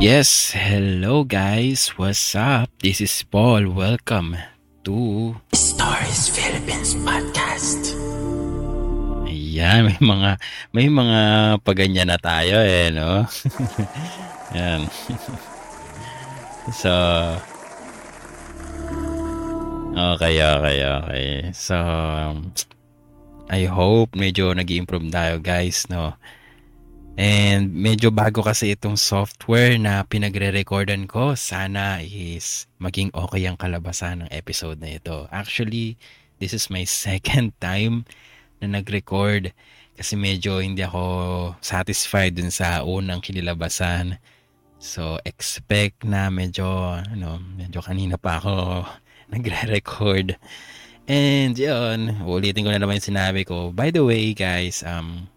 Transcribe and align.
Yes, 0.00 0.56
hello 0.56 1.28
guys. 1.28 1.92
What's 2.00 2.32
up? 2.32 2.72
This 2.80 3.04
is 3.04 3.12
Paul. 3.28 3.68
Welcome 3.68 4.32
to 4.88 4.96
Stories 5.52 6.24
Philippines 6.32 6.96
Podcast. 7.04 7.92
Ayan, 9.28 9.92
may 9.92 10.00
mga 10.00 10.30
may 10.72 10.88
mga 10.88 11.20
paganyan 11.60 12.08
na 12.08 12.16
tayo 12.16 12.64
eh, 12.64 12.88
no? 12.88 13.28
Yan. 14.56 14.88
so 16.72 16.92
Okay, 19.92 20.40
okay, 20.40 20.78
okay. 20.80 21.28
So 21.52 21.76
I 23.52 23.68
hope 23.68 24.16
medyo 24.16 24.56
nag-improve 24.56 25.12
tayo, 25.12 25.44
guys, 25.44 25.84
no? 25.92 26.16
And 27.20 27.76
medyo 27.76 28.08
bago 28.08 28.40
kasi 28.40 28.72
itong 28.72 28.96
software 28.96 29.76
na 29.76 30.08
pinagre-recordan 30.08 31.04
ko. 31.04 31.36
Sana 31.36 32.00
is 32.00 32.64
maging 32.80 33.12
okay 33.12 33.44
ang 33.44 33.60
kalabasan 33.60 34.24
ng 34.24 34.30
episode 34.32 34.80
na 34.80 34.96
ito. 34.96 35.28
Actually, 35.28 36.00
this 36.40 36.56
is 36.56 36.72
my 36.72 36.88
second 37.04 37.52
time 37.60 38.08
na 38.64 38.80
nag-record 38.80 39.52
kasi 40.00 40.16
medyo 40.16 40.64
hindi 40.64 40.80
ako 40.80 41.04
satisfied 41.60 42.40
dun 42.40 42.48
sa 42.48 42.88
unang 42.88 43.20
kinilabasan. 43.20 44.16
So, 44.80 45.20
expect 45.28 46.08
na 46.08 46.32
medyo, 46.32 46.64
ano, 47.04 47.36
medyo 47.36 47.84
kanina 47.84 48.16
pa 48.16 48.40
ako 48.40 48.88
nagre-record. 49.36 50.40
And 51.04 51.52
yun, 51.52 52.24
ulitin 52.24 52.64
ko 52.64 52.72
na 52.72 52.80
naman 52.80 52.96
yung 52.96 53.12
sinabi 53.12 53.44
ko. 53.44 53.76
By 53.76 53.92
the 53.92 54.08
way, 54.08 54.32
guys, 54.32 54.80
um, 54.88 55.28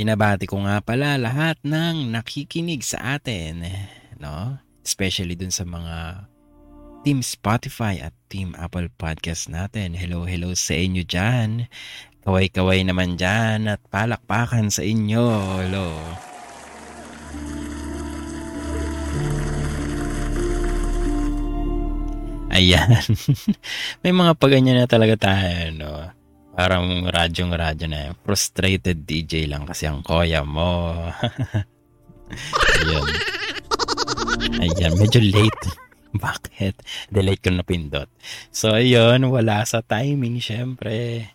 Pinabati 0.00 0.48
ko 0.48 0.64
nga 0.64 0.80
pala 0.80 1.20
lahat 1.20 1.60
ng 1.60 2.08
nakikinig 2.08 2.80
sa 2.80 3.20
atin, 3.20 3.68
no? 4.16 4.56
Especially 4.80 5.36
dun 5.36 5.52
sa 5.52 5.68
mga 5.68 6.24
Team 7.04 7.20
Spotify 7.20 8.00
at 8.00 8.16
Team 8.32 8.56
Apple 8.56 8.88
Podcast 8.96 9.52
natin. 9.52 9.92
Hello, 9.92 10.24
hello 10.24 10.56
sa 10.56 10.72
inyo 10.72 11.04
dyan. 11.04 11.68
Kaway-kaway 12.24 12.80
naman 12.80 13.20
dyan 13.20 13.68
at 13.68 13.84
palakpakan 13.92 14.72
sa 14.72 14.80
inyo. 14.80 15.24
Hello. 15.68 15.92
Ayan. 22.56 23.04
May 24.00 24.16
mga 24.16 24.32
paganyan 24.40 24.80
na 24.80 24.88
talaga 24.88 25.28
tayo, 25.28 25.76
no? 25.76 26.19
Parang 26.60 27.08
radyong 27.08 27.56
radyo 27.56 27.86
na 27.88 28.12
yun. 28.12 28.14
Frustrated 28.20 29.08
DJ 29.08 29.48
lang 29.48 29.64
kasi 29.64 29.88
ang 29.88 30.04
koya 30.04 30.44
mo. 30.44 30.92
Ayun. 32.76 33.08
Ayan, 34.60 34.92
medyo 35.00 35.24
late. 35.24 35.64
Bakit? 36.28 36.84
Delete 37.08 37.48
ko 37.48 37.50
na 37.56 37.64
pindot. 37.64 38.12
So, 38.52 38.76
ayun, 38.76 39.32
wala 39.32 39.64
sa 39.64 39.80
timing, 39.80 40.36
syempre. 40.44 41.32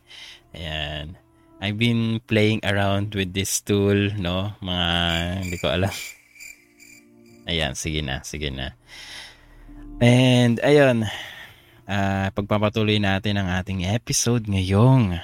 Ayan. 0.53 1.17
I've 1.57 1.81
been 1.81 2.22
playing 2.29 2.61
around 2.61 3.17
with 3.17 3.33
this 3.33 3.66
tool, 3.66 4.13
no? 4.22 4.53
Mga, 4.61 4.89
hindi 5.41 5.57
ko 5.57 5.73
alam. 5.73 5.95
Ayan, 7.49 7.73
sige 7.73 8.05
na, 8.05 8.22
sige 8.22 8.53
na. 8.53 8.78
And, 9.97 10.61
ayun, 10.61 11.09
uh, 11.90 12.28
pagpapatuloy 12.34 12.97
natin 13.01 13.41
ang 13.41 13.50
ating 13.62 13.85
episode 13.85 14.46
ngayong 14.46 15.18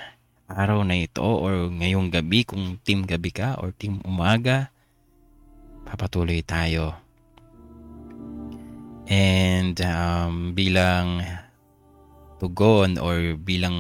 araw 0.50 0.84
na 0.84 1.00
ito 1.00 1.24
or 1.24 1.70
ngayong 1.70 2.12
gabi 2.12 2.44
kung 2.44 2.78
team 2.84 3.06
gabi 3.06 3.32
ka 3.34 3.58
or 3.62 3.72
team 3.74 4.02
umaga 4.06 4.70
papatuloy 5.86 6.40
tayo. 6.46 6.96
And 9.12 9.76
um, 9.84 10.56
bilang 10.56 11.20
tugon 12.40 12.96
or 12.96 13.36
bilang 13.36 13.78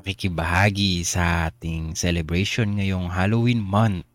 pakikibahagi 0.00 1.04
sa 1.04 1.52
ating 1.52 1.92
celebration 1.92 2.80
ngayong 2.80 3.12
Halloween 3.12 3.60
month 3.60 4.06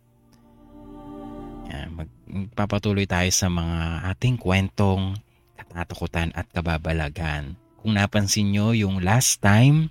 yan, 1.71 1.87
magpapatuloy 1.95 3.07
tayo 3.07 3.31
sa 3.31 3.47
mga 3.47 4.11
ating 4.11 4.35
kwentong 4.35 5.15
katatakutan 5.55 6.35
at 6.35 6.51
kababalagan 6.51 7.55
kung 7.81 7.97
napansin 7.97 8.53
nyo, 8.53 8.77
yung 8.77 9.01
last 9.01 9.41
time 9.41 9.89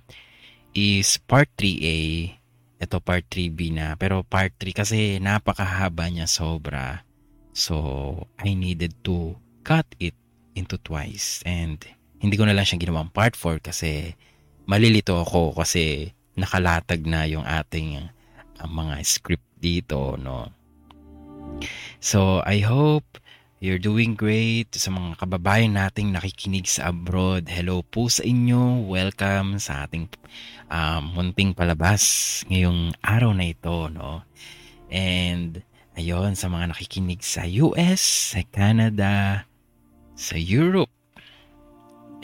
is 0.71 1.19
part 1.27 1.51
3A. 1.59 2.31
Ito 2.81 2.97
part 3.03 3.27
3B 3.27 3.75
na. 3.75 3.99
Pero 3.99 4.23
part 4.23 4.55
3 4.57 4.71
kasi 4.73 4.99
napakahaba 5.19 6.07
niya 6.07 6.25
sobra. 6.25 7.03
So, 7.51 8.25
I 8.39 8.55
needed 8.55 8.95
to 9.03 9.35
cut 9.67 9.85
it 9.99 10.15
into 10.55 10.79
twice. 10.79 11.43
And 11.43 11.77
hindi 12.23 12.39
ko 12.39 12.47
na 12.47 12.55
lang 12.55 12.63
siya 12.63 12.79
ginawang 12.79 13.11
part 13.11 13.35
4 13.35 13.59
kasi 13.59 14.15
malilito 14.65 15.19
ako 15.19 15.51
kasi 15.51 16.15
nakalatag 16.39 17.03
na 17.03 17.27
yung 17.27 17.43
ating 17.43 18.07
uh, 18.57 18.69
mga 18.71 19.03
script 19.03 19.45
dito, 19.59 20.15
no? 20.15 20.47
So, 21.99 22.41
I 22.47 22.63
hope 22.63 23.19
You're 23.61 23.77
doing 23.77 24.17
great 24.17 24.73
sa 24.73 24.89
mga 24.89 25.21
kababayan 25.21 25.77
nating 25.77 26.17
nakikinig 26.17 26.65
sa 26.65 26.89
abroad. 26.89 27.45
Hello 27.45 27.85
po 27.85 28.09
sa 28.09 28.25
inyo. 28.25 28.89
Welcome 28.89 29.61
sa 29.61 29.85
ating 29.85 30.09
um, 30.65 31.13
munting 31.13 31.53
palabas 31.53 32.41
ngayong 32.49 32.97
araw 33.05 33.37
na 33.37 33.53
ito. 33.53 33.85
No? 33.93 34.25
And 34.89 35.61
ayun, 35.93 36.33
sa 36.33 36.49
mga 36.49 36.73
nakikinig 36.73 37.21
sa 37.21 37.45
US, 37.69 38.33
sa 38.33 38.41
Canada, 38.49 39.45
sa 40.17 40.41
Europe, 40.41 40.89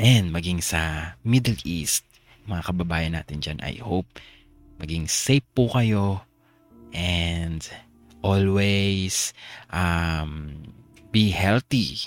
and 0.01 0.33
maging 0.33 0.65
sa 0.65 1.13
Middle 1.21 1.61
East, 1.61 2.01
mga 2.49 2.65
kababayan 2.65 3.13
natin 3.13 3.45
dyan, 3.45 3.61
I 3.61 3.77
hope 3.77 4.09
maging 4.81 5.05
safe 5.05 5.45
po 5.53 5.69
kayo 5.69 6.25
and 6.97 7.61
always 8.25 9.37
um, 9.69 10.65
Be 11.17 11.33
healthy. 11.33 12.05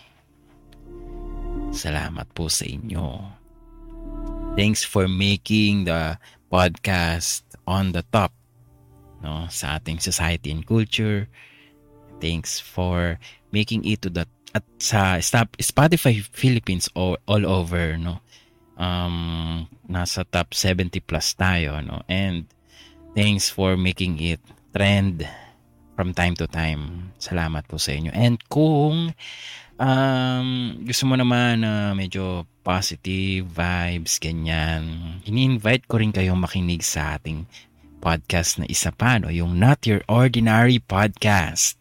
Salamat 1.75 2.31
po 2.31 2.47
sa 2.47 2.63
inyo. 2.63 3.27
Thanks 4.55 4.87
for 4.87 5.11
making 5.11 5.91
the 5.91 6.15
podcast 6.47 7.43
on 7.67 7.91
the 7.91 8.07
top 8.15 8.31
no 9.19 9.51
sa 9.51 9.83
ating 9.83 9.99
society 9.99 10.55
and 10.55 10.63
culture. 10.63 11.27
Thanks 12.23 12.63
for 12.63 13.19
making 13.51 13.83
it 13.83 14.07
to 14.07 14.15
the 14.15 14.31
at 14.55 14.63
sa 14.79 15.19
Spotify 15.59 16.23
Philippines 16.31 16.87
all, 16.95 17.19
all 17.27 17.43
over 17.43 17.99
no. 17.99 18.23
Um 18.79 19.67
nasa 19.91 20.23
top 20.23 20.55
70 20.55 21.03
plus 21.03 21.35
tayo 21.35 21.83
no 21.83 22.07
and 22.07 22.47
thanks 23.19 23.51
for 23.51 23.75
making 23.75 24.23
it 24.23 24.39
trend 24.71 25.27
from 26.01 26.17
time 26.17 26.33
to 26.33 26.49
time. 26.49 27.13
Salamat 27.21 27.69
po 27.69 27.77
sa 27.77 27.93
inyo. 27.93 28.09
And 28.17 28.41
kung 28.49 29.13
um, 29.77 30.49
gusto 30.81 31.05
mo 31.05 31.21
naman 31.21 31.61
na 31.61 31.93
uh, 31.93 31.93
medyo 31.93 32.49
positive 32.65 33.45
vibes, 33.45 34.17
ganyan, 34.17 35.21
ini-invite 35.29 35.85
ko 35.85 36.01
rin 36.01 36.09
kayong 36.09 36.41
makinig 36.41 36.81
sa 36.81 37.21
ating 37.21 37.45
podcast 38.01 38.65
na 38.65 38.65
isa 38.65 38.89
pa, 38.97 39.21
no? 39.21 39.29
yung 39.29 39.61
Not 39.61 39.85
Your 39.85 40.01
Ordinary 40.09 40.81
Podcast. 40.81 41.77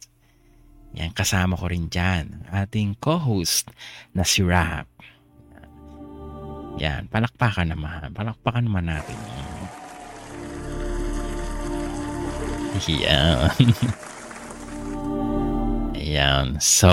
Yan, 1.00 1.16
kasama 1.16 1.56
ko 1.56 1.72
rin 1.72 1.88
dyan. 1.88 2.44
Ating 2.52 3.00
co-host 3.00 3.72
na 4.12 4.28
si 4.28 4.44
Rap. 4.44 4.92
Yan, 6.76 7.08
palakpakan 7.08 7.72
naman. 7.72 8.12
Palakpakan 8.12 8.68
naman 8.68 8.92
natin. 8.92 9.16
Yan. 9.16 9.59
Ayan. 16.00 16.62
So, 16.62 16.92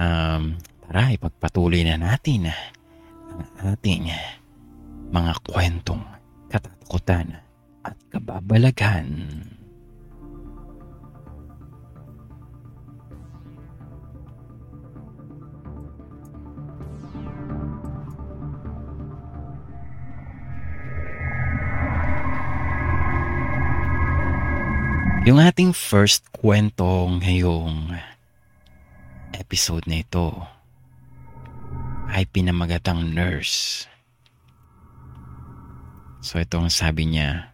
um, 0.00 0.42
Tara, 0.84 1.12
ipagpatuloy 1.14 1.84
na 1.86 2.00
natin 2.00 2.50
ang 3.30 3.76
ating 3.76 4.10
mga 5.12 5.32
kwentong 5.46 6.02
katatakutan 6.50 7.38
at 7.84 7.96
kababalaghan. 8.10 9.06
Yung 25.28 25.36
ating 25.36 25.76
first 25.76 26.32
kwento 26.32 27.04
ngayong 27.20 27.92
episode 29.36 29.84
na 29.84 30.00
ito 30.00 30.32
ay 32.08 32.24
pinamagatang 32.24 33.04
nurse. 33.12 33.84
So 36.24 36.40
ito 36.40 36.56
ang 36.56 36.72
sabi 36.72 37.04
niya. 37.04 37.52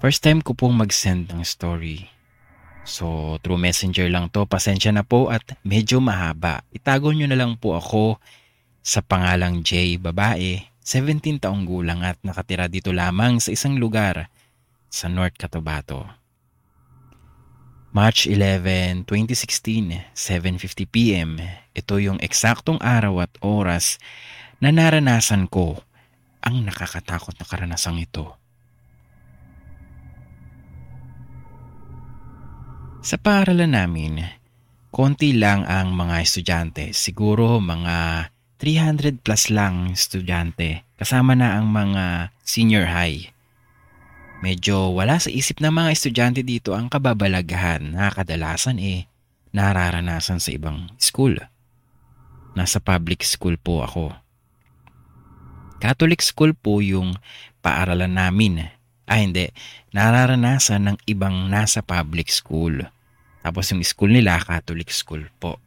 First 0.00 0.24
time 0.24 0.40
ko 0.40 0.56
pong 0.56 0.80
mag-send 0.80 1.28
ng 1.28 1.44
story. 1.44 2.08
So 2.88 3.36
through 3.44 3.60
messenger 3.60 4.08
lang 4.08 4.32
to. 4.32 4.48
Pasensya 4.48 4.96
na 4.96 5.04
po 5.04 5.28
at 5.28 5.44
medyo 5.60 6.00
mahaba. 6.00 6.64
Itago 6.72 7.12
nyo 7.12 7.28
na 7.28 7.36
lang 7.36 7.60
po 7.60 7.76
ako 7.76 8.16
sa 8.80 9.04
pangalang 9.04 9.60
J, 9.60 10.00
babae, 10.00 10.64
17 10.88 11.36
taong 11.36 11.68
gulang 11.68 12.00
at 12.00 12.16
nakatira 12.24 12.64
dito 12.64 12.96
lamang 12.96 13.44
sa 13.44 13.52
isang 13.52 13.76
lugar 13.76 14.32
sa 14.88 15.12
North 15.12 15.36
Cotabato. 15.36 16.19
March 17.90 18.30
11, 18.30 19.02
2016, 19.02 20.14
7.50pm. 20.14 21.42
Ito 21.74 21.98
yung 21.98 22.22
eksaktong 22.22 22.78
araw 22.78 23.26
at 23.26 23.34
oras 23.42 23.98
na 24.62 24.70
naranasan 24.70 25.50
ko 25.50 25.82
ang 26.38 26.62
nakakatakot 26.62 27.34
na 27.34 27.42
karanasang 27.42 27.98
ito. 27.98 28.38
Sa 33.02 33.18
paaralan 33.18 33.74
namin, 33.74 34.22
konti 34.94 35.34
lang 35.34 35.66
ang 35.66 35.90
mga 35.90 36.22
estudyante. 36.22 36.94
Siguro 36.94 37.58
mga 37.58 38.30
300 38.62 39.18
plus 39.18 39.50
lang 39.50 39.98
estudyante. 39.98 40.86
Kasama 40.94 41.34
na 41.34 41.58
ang 41.58 41.66
mga 41.66 42.30
senior 42.46 42.86
high. 42.86 43.34
Medyo 44.40 44.96
wala 44.96 45.20
sa 45.20 45.28
isip 45.28 45.60
ng 45.60 45.68
mga 45.68 45.92
estudyante 45.92 46.40
dito 46.40 46.72
ang 46.72 46.88
kababalaghan 46.88 47.92
na 47.92 48.08
kadalasan 48.08 48.80
eh 48.80 49.04
nararanasan 49.52 50.40
sa 50.40 50.50
ibang 50.54 50.88
school. 50.96 51.36
Nasa 52.56 52.80
public 52.80 53.20
school 53.20 53.60
po 53.60 53.84
ako. 53.84 54.16
Catholic 55.80 56.24
school 56.24 56.56
po 56.56 56.80
yung 56.80 57.20
paaralan 57.60 58.16
namin. 58.16 58.68
Ah 59.04 59.20
hindi, 59.20 59.52
nararanasan 59.92 60.88
ng 60.88 60.96
ibang 61.04 61.52
nasa 61.52 61.84
public 61.84 62.32
school. 62.32 62.80
Tapos 63.40 63.68
yung 63.72 63.84
school 63.84 64.12
nila, 64.12 64.40
Catholic 64.40 64.92
school 64.92 65.24
po. 65.40 65.60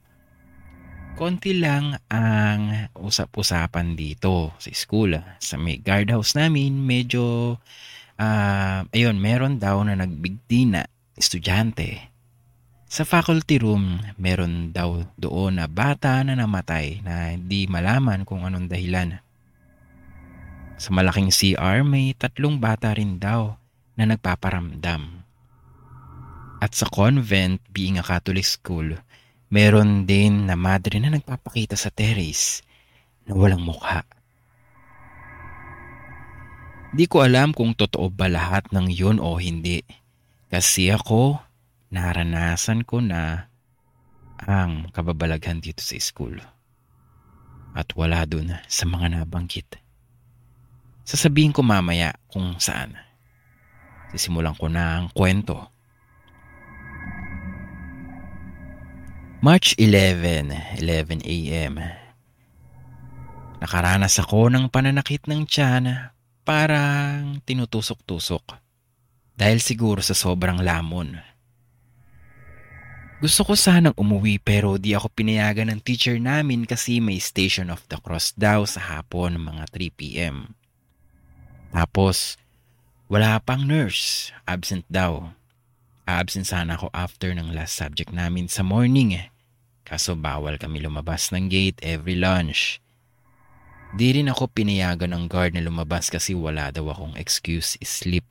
Konti 1.14 1.54
lang 1.58 1.98
ang 2.10 2.90
usap-usapan 2.98 3.94
dito 3.94 4.54
sa 4.58 4.70
school. 4.74 5.18
Sa 5.38 5.62
may 5.62 5.78
guardhouse 5.78 6.34
namin, 6.34 6.74
medyo 6.86 7.58
uh, 8.18 8.86
ayun, 8.90 9.18
meron 9.18 9.58
daw 9.62 9.82
na 9.86 9.98
nagbigti 9.98 10.70
na 10.70 10.86
estudyante. 11.18 12.14
Sa 12.94 13.02
faculty 13.10 13.58
room, 13.58 14.06
meron 14.22 14.70
daw 14.70 15.02
doon 15.18 15.58
na 15.58 15.66
bata 15.66 16.22
na 16.22 16.38
namatay 16.38 17.02
na 17.02 17.34
hindi 17.34 17.66
malaman 17.66 18.22
kung 18.22 18.46
anong 18.46 18.70
dahilan. 18.70 19.18
Sa 20.78 20.94
malaking 20.94 21.34
CR, 21.34 21.82
may 21.82 22.14
tatlong 22.14 22.62
bata 22.62 22.94
rin 22.94 23.18
daw 23.18 23.58
na 23.98 24.06
nagpaparamdam. 24.06 25.26
At 26.62 26.78
sa 26.78 26.86
convent, 26.88 27.60
being 27.74 27.98
a 27.98 28.06
Catholic 28.06 28.46
school, 28.46 28.94
meron 29.50 30.06
din 30.06 30.46
na 30.46 30.54
madre 30.54 31.02
na 31.02 31.12
nagpapakita 31.12 31.74
sa 31.74 31.90
terrace 31.90 32.62
na 33.26 33.34
walang 33.34 33.62
mukha. 33.62 34.06
Di 36.94 37.10
ko 37.10 37.26
alam 37.26 37.58
kung 37.58 37.74
totoo 37.74 38.14
ba 38.14 38.30
lahat 38.30 38.70
ng 38.70 38.86
yun 38.94 39.18
o 39.18 39.42
hindi. 39.42 39.82
Kasi 40.54 40.94
ako, 40.94 41.42
naranasan 41.90 42.86
ko 42.86 43.02
na 43.02 43.50
ang 44.38 44.94
kababalaghan 44.94 45.58
dito 45.58 45.82
sa 45.82 45.98
school. 45.98 46.38
At 47.74 47.90
wala 47.98 48.22
dun 48.30 48.54
sa 48.70 48.86
mga 48.86 49.18
nabanggit. 49.18 49.82
Sasabihin 51.02 51.50
ko 51.50 51.66
mamaya 51.66 52.14
kung 52.30 52.62
saan. 52.62 52.94
Sisimulan 54.14 54.54
ko 54.54 54.70
na 54.70 55.02
ang 55.02 55.10
kwento. 55.10 55.74
March 59.42 59.74
11, 59.82 60.78
11 60.78 61.26
a.m. 61.26 61.82
Nakaranas 63.58 64.22
ako 64.22 64.54
ng 64.54 64.70
pananakit 64.70 65.26
ng 65.26 65.50
tiyan 65.50 66.13
parang 66.44 67.40
tinutusok-tusok. 67.48 68.60
Dahil 69.34 69.58
siguro 69.64 70.04
sa 70.04 70.14
sobrang 70.14 70.62
lamon. 70.62 71.18
Gusto 73.24 73.48
ko 73.48 73.56
sanang 73.56 73.96
umuwi 73.96 74.36
pero 74.44 74.76
di 74.76 74.92
ako 74.92 75.08
pinayagan 75.08 75.72
ng 75.72 75.80
teacher 75.80 76.20
namin 76.20 76.68
kasi 76.68 77.00
may 77.00 77.24
Station 77.24 77.72
of 77.72 77.80
the 77.88 77.96
Cross 78.04 78.36
daw 78.36 78.68
sa 78.68 79.00
hapon 79.00 79.40
mga 79.40 79.64
3pm. 79.72 80.52
Tapos, 81.72 82.36
wala 83.08 83.40
pang 83.40 83.64
nurse. 83.64 84.36
Absent 84.44 84.84
daw. 84.92 85.32
Absent 86.04 86.52
sana 86.52 86.76
ako 86.76 86.92
after 86.92 87.32
ng 87.32 87.56
last 87.56 87.80
subject 87.80 88.12
namin 88.12 88.52
sa 88.52 88.60
morning. 88.60 89.16
Kaso 89.88 90.20
bawal 90.20 90.60
kami 90.60 90.84
lumabas 90.84 91.32
ng 91.32 91.48
gate 91.48 91.80
every 91.80 92.20
lunch. 92.20 92.83
Di 93.94 94.10
rin 94.10 94.26
ako 94.26 94.50
pinayagan 94.50 95.14
ng 95.14 95.30
guard 95.30 95.54
na 95.54 95.62
lumabas 95.62 96.10
kasi 96.10 96.34
wala 96.34 96.74
daw 96.74 96.90
akong 96.90 97.14
excuse 97.14 97.78
sleep. 97.86 98.26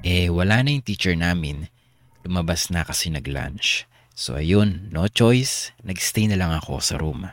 Eh 0.00 0.32
wala 0.32 0.64
na 0.64 0.72
yung 0.72 0.86
teacher 0.86 1.12
namin. 1.12 1.68
Lumabas 2.24 2.72
na 2.72 2.88
kasi 2.88 3.12
nag-lunch. 3.12 3.84
So 4.16 4.40
ayun, 4.40 4.88
no 4.88 5.04
choice, 5.12 5.76
nagstay 5.84 6.24
na 6.32 6.40
lang 6.40 6.56
ako 6.56 6.80
sa 6.80 6.96
room. 6.96 7.28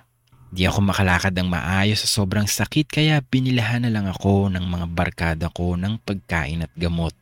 Di 0.51 0.67
ako 0.67 0.83
makalakad 0.83 1.31
ng 1.31 1.47
maayos 1.47 2.03
sa 2.03 2.11
sobrang 2.11 2.43
sakit 2.43 2.91
kaya 2.91 3.23
binilahan 3.23 3.87
na 3.87 3.91
lang 3.95 4.05
ako 4.11 4.51
ng 4.51 4.67
mga 4.67 4.85
barkada 4.91 5.47
ko 5.47 5.79
ng 5.79 6.03
pagkain 6.03 6.67
at 6.67 6.73
gamot. 6.75 7.15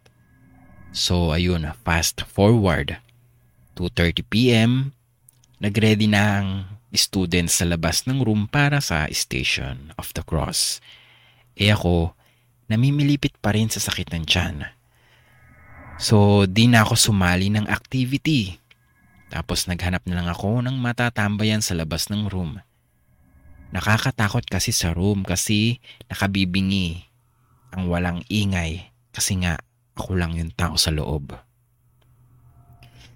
So 0.92 1.30
ayun, 1.30 1.70
fast 1.86 2.26
forward. 2.26 2.98
2.30pm, 3.78 4.92
nagready 5.62 6.10
na 6.10 6.42
ang 6.42 6.50
students 6.92 7.60
sa 7.60 7.66
labas 7.68 8.04
ng 8.04 8.20
room 8.20 8.52
para 8.52 8.84
sa 8.84 9.08
Station 9.12 9.96
of 9.96 10.12
the 10.12 10.24
Cross. 10.24 10.84
E 11.56 11.72
ako, 11.72 12.16
namimilipit 12.68 13.36
pa 13.40 13.56
rin 13.56 13.72
sa 13.72 13.80
sakit 13.80 14.12
ng 14.12 14.24
tiyan. 14.28 14.58
So, 16.02 16.48
di 16.50 16.68
na 16.68 16.84
ako 16.84 16.98
sumali 16.98 17.54
ng 17.54 17.70
activity. 17.70 18.60
Tapos 19.32 19.70
naghanap 19.70 20.04
na 20.10 20.20
lang 20.20 20.28
ako 20.28 20.60
ng 20.66 20.76
matatambayan 20.76 21.64
sa 21.64 21.78
labas 21.78 22.12
ng 22.12 22.28
room. 22.28 22.60
Nakakatakot 23.72 24.44
kasi 24.50 24.76
sa 24.76 24.92
room 24.92 25.24
kasi 25.24 25.80
nakabibingi. 26.12 27.08
Ang 27.72 27.88
walang 27.88 28.20
ingay 28.28 28.92
kasi 29.16 29.40
nga 29.40 29.56
ako 29.96 30.20
lang 30.20 30.36
yung 30.36 30.52
tao 30.52 30.76
sa 30.76 30.92
loob. 30.92 31.32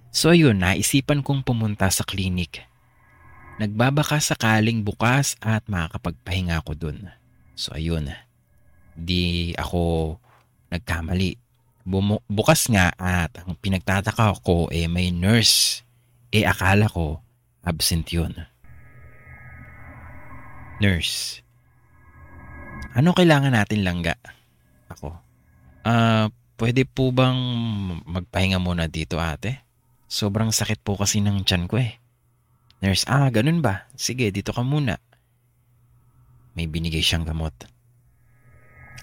So 0.08 0.32
ayun, 0.32 0.64
naisipan 0.64 1.20
kong 1.20 1.44
pumunta 1.44 1.92
sa 1.92 2.08
klinik 2.08 2.64
nagbabaka 3.56 4.20
sakaling 4.20 4.84
bukas 4.84 5.36
at 5.40 5.64
makakapagpahinga 5.68 6.60
ako 6.60 6.72
dun. 6.76 6.98
So 7.56 7.72
ayun, 7.72 8.12
di 8.92 9.52
ako 9.56 10.16
nagkamali. 10.68 11.40
Bumu- 11.86 12.24
bukas 12.26 12.66
nga 12.66 12.90
at 12.98 13.30
ang 13.40 13.54
pinagtataka 13.56 14.42
ko 14.42 14.66
eh 14.74 14.90
may 14.90 15.14
nurse. 15.14 15.86
Eh 16.34 16.42
akala 16.42 16.90
ko 16.90 17.22
absent 17.62 18.10
yun. 18.10 18.34
Nurse. 20.82 21.40
Ano 22.92 23.16
kailangan 23.16 23.54
natin 23.54 23.86
langga? 23.86 24.18
Ako. 24.92 25.14
Ah, 25.86 25.92
uh, 25.92 26.26
pwede 26.58 26.84
po 26.84 27.14
bang 27.14 27.38
magpahinga 28.04 28.58
muna 28.60 28.90
dito 28.90 29.16
ate? 29.20 29.62
Sobrang 30.10 30.50
sakit 30.50 30.82
po 30.82 30.98
kasi 30.98 31.22
ng 31.22 31.46
tiyan 31.46 31.70
ko 31.70 31.80
eh. 31.80 32.02
Nurse, 32.84 33.08
ah, 33.08 33.32
ganun 33.32 33.64
ba? 33.64 33.88
Sige, 33.96 34.28
dito 34.28 34.52
ka 34.52 34.60
muna. 34.60 35.00
May 36.56 36.68
binigay 36.68 37.00
siyang 37.00 37.24
gamot. 37.24 37.52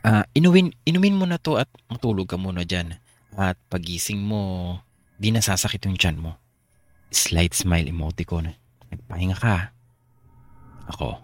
Ah, 0.03 0.27
inumin, 0.35 0.75
inumin 0.85 1.15
mo 1.17 1.25
na 1.25 1.39
to 1.39 1.57
at 1.57 1.69
matulog 1.89 2.29
ka 2.29 2.37
muna 2.37 2.67
dyan. 2.67 2.99
At 3.33 3.57
pagising 3.73 4.21
mo, 4.21 4.77
di 5.17 5.33
nasasakit 5.33 5.89
yung 5.89 5.97
tiyan 5.97 6.21
mo. 6.21 6.37
Slight 7.13 7.53
smile 7.57 7.89
emoticon. 7.89 8.53
Nagpahinga 8.93 9.37
ka. 9.37 9.73
Ako. 10.93 11.17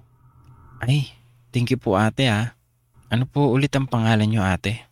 Ay, 0.82 1.12
thank 1.52 1.70
you 1.70 1.78
po 1.78 2.00
ate 2.00 2.30
ah. 2.30 2.56
Ano 3.10 3.26
po 3.26 3.50
ulit 3.50 3.74
ang 3.74 3.90
pangalan 3.90 4.30
niyo 4.30 4.46
ate? 4.46 4.86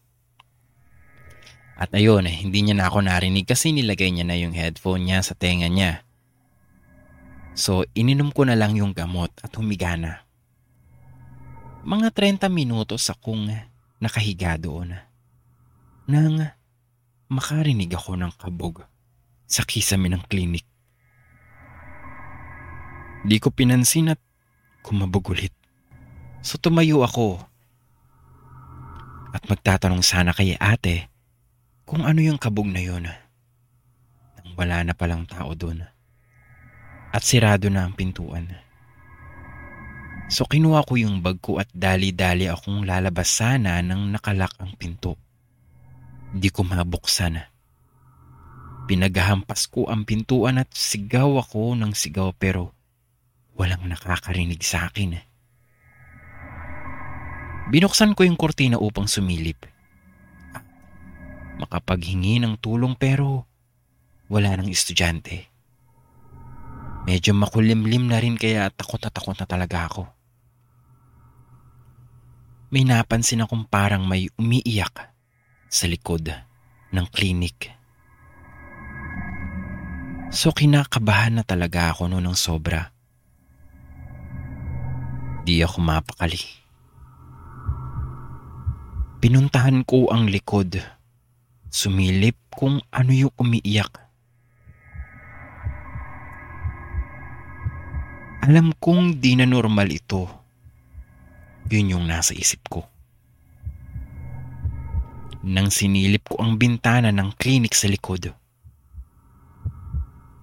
At 1.77 1.93
ayun, 1.93 2.25
eh, 2.25 2.33
hindi 2.33 2.65
niya 2.65 2.73
na 2.73 2.89
ako 2.89 3.05
narinig 3.05 3.45
kasi 3.45 3.69
nilagay 3.69 4.09
niya 4.09 4.25
na 4.25 4.33
yung 4.33 4.57
headphone 4.57 5.05
niya 5.05 5.21
sa 5.21 5.37
tenga 5.37 5.69
niya. 5.69 6.01
So, 7.57 7.89
ininom 7.97 8.29
ko 8.29 8.45
na 8.45 8.53
lang 8.53 8.77
yung 8.77 8.93
gamot 8.93 9.33
at 9.41 9.49
humiga 9.57 9.97
na. 9.97 10.21
Mga 11.81 12.13
30 12.45 12.53
minutos 12.53 13.09
akong 13.09 13.49
nakahiga 13.97 14.61
doon. 14.61 14.93
Nang 16.05 16.53
makarinig 17.33 17.89
ako 17.97 18.13
ng 18.13 18.29
kabog 18.37 18.85
sa 19.49 19.65
kisame 19.65 20.05
ng 20.05 20.21
klinik. 20.29 20.69
Di 23.25 23.41
ko 23.41 23.49
pinansin 23.49 24.13
at 24.13 24.21
kumabog 24.85 25.33
ulit. 25.33 25.51
So 26.45 26.61
tumayo 26.61 27.01
ako 27.01 27.41
at 29.33 29.41
magtatanong 29.49 30.05
sana 30.05 30.29
kay 30.29 30.53
ate 30.61 31.09
kung 31.89 32.05
ano 32.05 32.21
yung 32.21 32.37
kabog 32.37 32.69
na 32.69 32.85
yun. 32.85 33.09
Nang 34.37 34.49
wala 34.53 34.85
na 34.85 34.93
palang 34.93 35.25
tao 35.25 35.57
doon. 35.57 35.96
At 37.17 37.25
sirado 37.25 37.73
na 37.73 37.89
ang 37.89 37.97
pintuan. 37.97 38.45
So 40.29 40.45
kinuha 40.45 40.85
ko 40.85 41.01
yung 41.01 41.25
bag 41.25 41.41
ko 41.41 41.57
at 41.57 41.65
dali-dali 41.73 42.45
akong 42.45 42.85
lalabas 42.85 43.25
sana 43.31 43.81
nang 43.81 44.13
nakalak 44.13 44.53
ang 44.61 44.77
pinto. 44.77 45.17
Di 46.29 46.53
ko 46.53 46.61
mabuksan. 46.61 47.41
Pinaghampas 48.85 49.65
ko 49.73 49.89
ang 49.89 50.05
pintuan 50.05 50.61
at 50.61 50.69
sigaw 50.69 51.41
ako 51.41 51.73
ng 51.73 51.97
sigaw 51.97 52.37
pero 52.37 52.77
walang 53.57 53.89
nakakarinig 53.89 54.61
sa 54.61 54.85
akin. 54.85 55.17
Binuksan 57.73 58.13
ko 58.13 58.29
yung 58.29 58.37
kurtina 58.37 58.77
upang 58.77 59.09
sumilip 59.09 59.65
makapaghingi 61.57 62.37
ng 62.39 62.61
tulong 62.61 62.93
pero 62.95 63.49
wala 64.29 64.53
nang 64.53 64.69
estudyante. 64.69 65.46
Medyo 67.07 67.31
makulimlim 67.31 68.11
na 68.11 68.19
rin 68.19 68.35
kaya 68.35 68.67
takot 68.67 68.99
na 68.99 69.09
takot 69.09 69.37
na 69.39 69.47
talaga 69.47 69.87
ako. 69.87 70.03
May 72.67 72.83
napansin 72.83 73.47
akong 73.47 73.63
parang 73.71 74.03
may 74.03 74.27
umiiyak 74.35 75.15
sa 75.71 75.87
likod 75.87 76.27
ng 76.91 77.05
klinik. 77.15 77.71
So 80.35 80.51
kinakabahan 80.51 81.39
na 81.39 81.43
talaga 81.47 81.95
ako 81.95 82.11
noon 82.11 82.27
ng 82.27 82.35
sobra. 82.35 82.91
Di 85.47 85.63
ako 85.63 85.79
mapakali. 85.79 86.43
Pinuntahan 89.23 89.87
ko 89.87 90.11
ang 90.11 90.27
likod 90.27 90.83
Sumilip 91.67 92.39
kung 92.55 92.79
ano 92.91 93.11
yung 93.11 93.33
umiiyak. 93.35 94.06
Alam 98.47 98.71
kong 98.79 99.19
di 99.19 99.35
na 99.35 99.43
normal 99.43 99.91
ito. 99.91 100.23
Yun 101.67 101.99
yung 101.99 102.05
nasa 102.07 102.31
isip 102.31 102.63
ko. 102.71 102.87
Nang 105.43 105.67
sinilip 105.67 106.31
ko 106.31 106.39
ang 106.39 106.55
bintana 106.55 107.11
ng 107.11 107.35
klinik 107.35 107.75
sa 107.75 107.91
likod, 107.91 108.31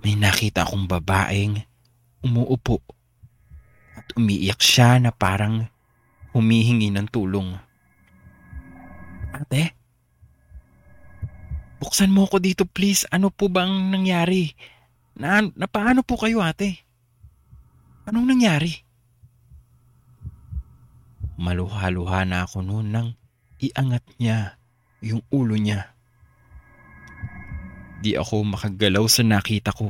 may 0.05 0.21
nakita 0.21 0.69
akong 0.69 0.85
babaeng 0.85 1.65
umuupo 2.21 2.85
at 3.97 4.05
umiiyak 4.21 4.61
siya 4.61 5.01
na 5.01 5.09
parang 5.09 5.65
humihingi 6.37 6.93
ng 6.93 7.09
tulong. 7.09 7.57
Ate, 9.33 9.73
Buksan 11.81 12.13
mo 12.13 12.29
ko 12.29 12.37
dito 12.37 12.69
please. 12.69 13.09
Ano 13.13 13.33
po 13.33 13.49
bang 13.49 13.93
nangyari? 13.93 14.53
Na, 15.17 15.41
na 15.41 15.69
paano 15.69 16.01
po 16.01 16.17
kayo 16.17 16.41
ate? 16.41 16.84
Anong 18.05 18.37
nangyari? 18.37 18.85
Maluha-luha 21.41 22.29
na 22.29 22.45
ako 22.45 22.61
noon 22.61 22.93
nang 22.93 23.09
iangat 23.59 24.05
niya 24.21 24.61
yung 25.01 25.25
ulo 25.33 25.57
niya. 25.57 25.97
Di 28.05 28.13
ako 28.21 28.45
makagalaw 28.45 29.09
sa 29.09 29.25
nakita 29.25 29.73
ko. 29.73 29.89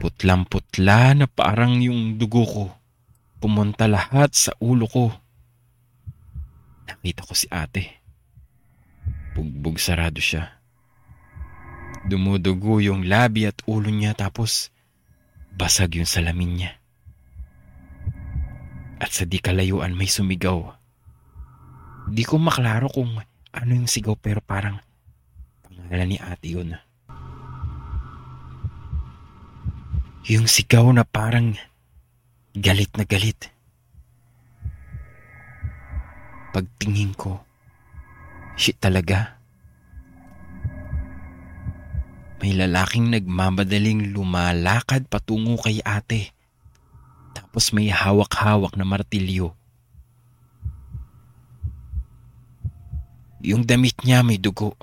Putlang-putla 0.00 1.12
na 1.12 1.26
parang 1.28 1.76
yung 1.84 2.16
dugo 2.16 2.48
ko. 2.48 2.64
Pumunta 3.44 3.84
lahat 3.84 4.32
sa 4.32 4.56
ulo 4.56 4.88
ko. 4.88 5.12
Nakita 6.88 7.28
ko 7.28 7.32
si 7.36 7.44
ate. 7.52 8.00
Bugbog 9.36 9.76
sarado 9.76 10.18
siya. 10.18 10.58
Dumudugo 12.08 12.80
yung 12.80 13.04
labi 13.04 13.44
at 13.44 13.60
ulo 13.68 13.92
niya 13.92 14.16
tapos 14.16 14.72
basag 15.58 15.98
yung 15.98 16.06
salamin 16.06 16.50
niya. 16.54 16.72
At 19.02 19.10
sa 19.10 19.26
di 19.26 19.42
kalayuan 19.42 19.98
may 19.98 20.06
sumigaw. 20.06 20.70
Di 22.08 22.22
ko 22.22 22.38
maklaro 22.38 22.86
kung 22.86 23.18
ano 23.50 23.70
yung 23.74 23.90
sigaw 23.90 24.14
pero 24.14 24.38
parang 24.38 24.78
pangalan 25.66 26.14
ni 26.14 26.18
ate 26.22 26.54
yun. 26.54 26.78
Yung 30.30 30.46
sigaw 30.46 30.86
na 30.94 31.02
parang 31.02 31.58
galit 32.54 32.94
na 32.94 33.02
galit. 33.02 33.50
Pagtingin 36.54 37.12
ko, 37.18 37.48
Shit 38.58 38.82
talaga. 38.82 39.37
May 42.38 42.54
lalaking 42.54 43.10
nagmamadaling 43.10 44.14
lumalakad 44.14 45.10
patungo 45.10 45.58
kay 45.58 45.82
ate. 45.82 46.30
Tapos 47.34 47.74
may 47.74 47.90
hawak-hawak 47.90 48.78
na 48.78 48.86
martilyo. 48.86 49.58
Yung 53.42 53.66
damit 53.66 53.94
niya 54.02 54.22
may 54.22 54.38
dugo. 54.38 54.74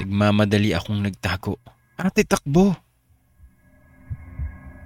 Nagmamadali 0.00 0.76
akong 0.76 1.00
nagtago. 1.00 1.60
Ate, 1.96 2.24
takbo! 2.24 2.76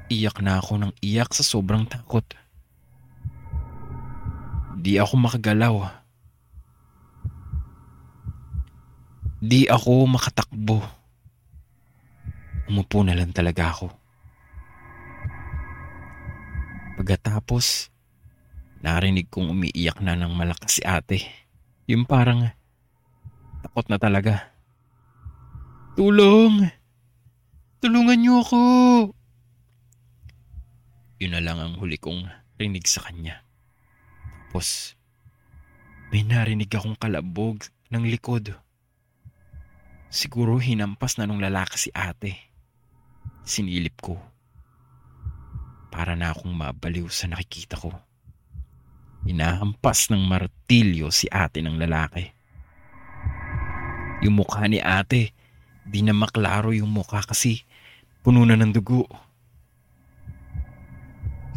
Iyak 0.08 0.40
na 0.40 0.62
ako 0.62 0.78
ng 0.78 0.92
iyak 1.02 1.34
sa 1.34 1.42
sobrang 1.42 1.84
takot. 1.86 2.24
Di 4.78 4.96
ako 4.96 5.14
makagalaw. 5.18 5.97
Di 9.38 9.70
ako 9.70 10.10
makatakbo. 10.10 10.82
Umupo 12.66 13.06
na 13.06 13.14
lang 13.14 13.30
talaga 13.30 13.70
ako. 13.70 13.86
Pagkatapos, 16.98 17.94
narinig 18.82 19.30
kong 19.30 19.54
umiiyak 19.54 20.02
na 20.02 20.18
ng 20.18 20.34
malakas 20.34 20.78
si 20.78 20.82
ate. 20.82 21.22
Yung 21.86 22.02
parang 22.02 22.50
takot 23.62 23.86
na 23.86 24.02
talaga. 24.02 24.50
Tulong! 25.94 26.66
Tulungan 27.78 28.18
niyo 28.18 28.42
ako! 28.42 28.62
Yun 31.22 31.32
na 31.38 31.42
lang 31.42 31.62
ang 31.62 31.74
huli 31.78 31.94
kong 31.94 32.26
rinig 32.58 32.90
sa 32.90 33.06
kanya. 33.06 33.46
Tapos, 34.50 34.98
may 36.10 36.26
narinig 36.26 36.66
akong 36.74 36.98
kalabog 36.98 37.62
ng 37.94 38.02
likod. 38.10 38.58
Siguro 40.08 40.56
hinampas 40.56 41.20
na 41.20 41.28
nung 41.28 41.36
lalaki 41.36 41.76
si 41.76 41.90
ate. 41.92 42.32
Sinilip 43.44 44.00
ko. 44.00 44.16
Para 45.92 46.16
na 46.16 46.32
akong 46.32 46.56
mabaliw 46.56 47.12
sa 47.12 47.28
nakikita 47.28 47.76
ko. 47.76 47.92
Hinahampas 49.28 50.08
ng 50.08 50.24
martilyo 50.24 51.12
si 51.12 51.28
ate 51.28 51.60
ng 51.60 51.76
lalaki. 51.76 52.24
Yung 54.24 54.40
mukha 54.40 54.64
ni 54.64 54.80
ate, 54.80 55.36
di 55.84 56.00
na 56.00 56.16
maklaro 56.16 56.72
yung 56.72 56.88
mukha 56.88 57.20
kasi 57.20 57.68
puno 58.24 58.48
na 58.48 58.56
ng 58.56 58.72
dugo. 58.72 59.04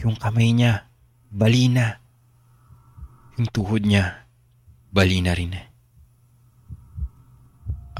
Yung 0.03 0.20
kamay 0.20 0.51
niya, 0.51 0.91
bali 1.31 1.72
na. 1.72 2.03
Yung 3.39 3.48
tuhod 3.48 3.88
niya, 3.88 4.27
bali 4.91 5.24
na 5.24 5.31
rin. 5.31 5.71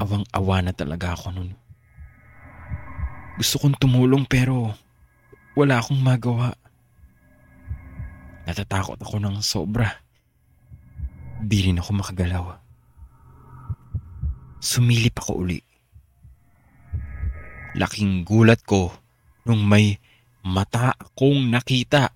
Awang-awa 0.00 0.64
na 0.64 0.72
talaga 0.72 1.12
ako 1.12 1.36
nun. 1.36 1.52
Gusto 3.36 3.60
kong 3.60 3.76
tumulong 3.76 4.24
pero 4.24 4.72
wala 5.52 5.80
akong 5.80 6.00
magawa. 6.00 6.56
Natatakot 8.48 8.96
ako 9.00 9.16
ng 9.20 9.36
sobra. 9.44 9.88
Di 11.42 11.68
rin 11.68 11.80
ako 11.80 11.90
makagalaw. 12.00 12.44
Sumilip 14.62 15.20
ako 15.20 15.32
uli. 15.44 15.60
Laking 17.76 18.24
gulat 18.24 18.64
ko 18.64 18.92
nung 19.44 19.64
may 19.66 19.98
mata 20.44 20.96
akong 20.96 21.52
nakita. 21.52 22.12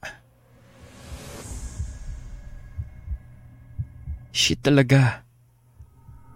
Shit 4.33 4.63
talaga. 4.63 5.25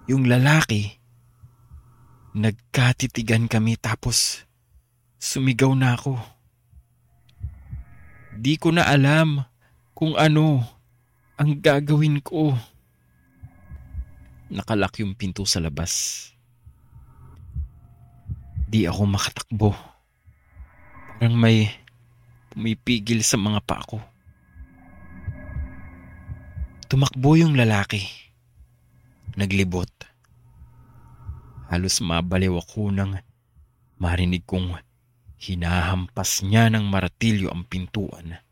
Yung 0.09 0.27
lalaki. 0.27 1.00
Nagkatitigan 2.31 3.51
kami 3.51 3.75
tapos 3.75 4.47
sumigaw 5.19 5.75
na 5.75 5.99
ako. 5.99 6.15
Di 8.39 8.55
ko 8.55 8.71
na 8.71 8.87
alam 8.87 9.43
kung 9.93 10.15
ano 10.15 10.63
ang 11.35 11.59
gagawin 11.59 12.23
ko. 12.23 12.55
Nakalak 14.51 14.99
yung 15.03 15.15
pinto 15.15 15.43
sa 15.47 15.59
labas. 15.59 16.27
Di 18.71 18.87
ako 18.87 19.03
makatakbo. 19.11 19.71
Parang 21.21 21.37
may 21.37 21.69
pumipigil 22.49 23.21
sa 23.21 23.37
mga 23.37 23.61
pa 23.61 23.85
ko. 23.85 24.01
Tumakbo 26.89 27.37
yung 27.37 27.55
lalaki. 27.55 28.03
Naglibot. 29.37 30.10
Halos 31.71 32.03
mabaliw 32.03 32.59
ako 32.59 32.91
nang 32.91 33.23
marinig 34.03 34.43
kong 34.43 34.75
hinahampas 35.39 36.43
niya 36.43 36.67
ng 36.67 36.83
martilyo 36.83 37.47
ang 37.55 37.63
pintuan 37.63 38.43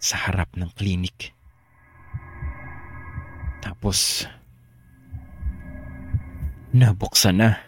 sa 0.00 0.24
harap 0.24 0.56
ng 0.56 0.72
klinik. 0.72 1.36
Tapos, 3.60 4.24
nabuksan 6.72 7.44
na. 7.44 7.60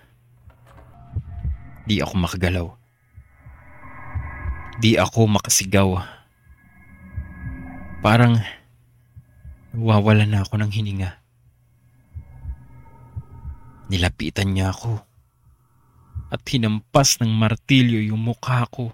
Di 1.84 2.00
ako 2.00 2.14
makagalaw. 2.24 2.66
Di 4.80 4.96
ako 4.96 5.28
makasigaw. 5.36 6.00
Parang 8.00 8.40
nawawala 9.76 10.24
na 10.24 10.48
ako 10.48 10.64
ng 10.64 10.72
hininga. 10.72 11.27
Nilapitan 13.88 14.52
niya 14.52 14.72
ako 14.72 15.00
at 16.28 16.44
hinampas 16.44 17.16
ng 17.24 17.32
martilyo 17.32 18.04
yung 18.04 18.20
mukha 18.20 18.68
ko. 18.68 18.92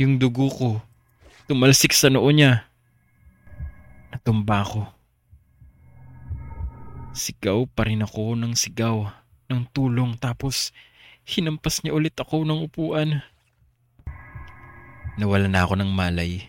Yung 0.00 0.16
dugo 0.16 0.48
ko 0.48 0.70
tumalsik 1.44 1.92
sa 1.92 2.08
noo 2.08 2.26
niya. 2.32 2.64
Natumba 4.08 4.64
ako. 4.64 4.88
Sigaw 7.14 7.68
pa 7.70 7.86
rin 7.86 8.02
ako 8.02 8.34
ng 8.34 8.56
sigaw 8.58 9.06
ng 9.52 9.62
tulong 9.70 10.18
tapos 10.18 10.74
hinampas 11.28 11.84
niya 11.84 11.94
ulit 11.94 12.16
ako 12.16 12.42
ng 12.42 12.58
upuan. 12.64 13.22
Nawala 15.14 15.46
na 15.46 15.62
ako 15.62 15.78
ng 15.78 15.90
malay. 15.94 16.42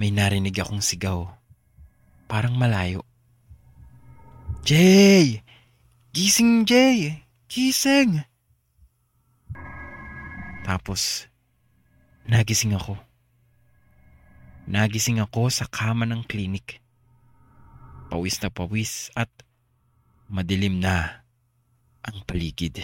May 0.00 0.10
narinig 0.10 0.58
akong 0.58 0.82
sigaw. 0.82 1.37
Parang 2.28 2.54
malayo. 2.54 3.02
Jay! 4.62 5.40
Gising, 6.12 6.68
Jay! 6.68 7.24
Gising! 7.48 8.20
Tapos, 10.68 11.24
nagising 12.28 12.76
ako. 12.76 13.00
Nagising 14.68 15.24
ako 15.24 15.48
sa 15.48 15.64
kama 15.64 16.04
ng 16.04 16.20
klinik 16.28 16.84
pawis 18.08 18.40
na 18.40 18.48
pawis 18.48 19.12
at 19.12 19.28
madilim 20.32 20.80
na 20.80 21.24
ang 22.00 22.24
paligid. 22.24 22.80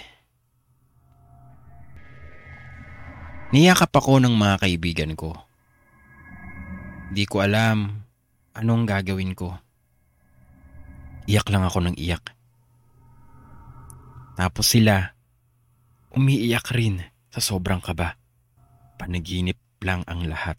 Niyakap 3.57 3.89
ako 3.97 4.21
ng 4.21 4.35
mga 4.37 4.57
kaibigan 4.61 5.13
ko. 5.17 5.33
Di 7.15 7.25
ko 7.25 7.41
alam 7.41 8.04
anong 8.55 8.87
gagawin 8.87 9.35
ko. 9.35 9.59
Iyak 11.27 11.51
lang 11.51 11.67
ako 11.67 11.79
ng 11.85 11.97
iyak. 11.99 12.23
Tapos 14.35 14.67
sila, 14.71 15.15
umiiyak 16.15 16.67
rin 16.75 17.03
sa 17.31 17.43
sobrang 17.43 17.83
kaba. 17.83 18.15
Panaginip 18.99 19.59
lang 19.83 20.07
ang 20.07 20.27
lahat. 20.27 20.59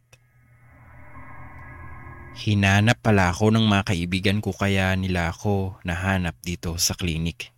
Hinanap 2.35 2.99
pala 2.99 3.31
ako 3.31 3.55
ng 3.55 3.63
mga 3.63 3.83
kaibigan 3.95 4.39
ko 4.43 4.51
kaya 4.51 4.91
nila 4.99 5.31
ako 5.31 5.79
nahanap 5.87 6.35
dito 6.43 6.75
sa 6.75 6.91
klinik. 6.91 7.55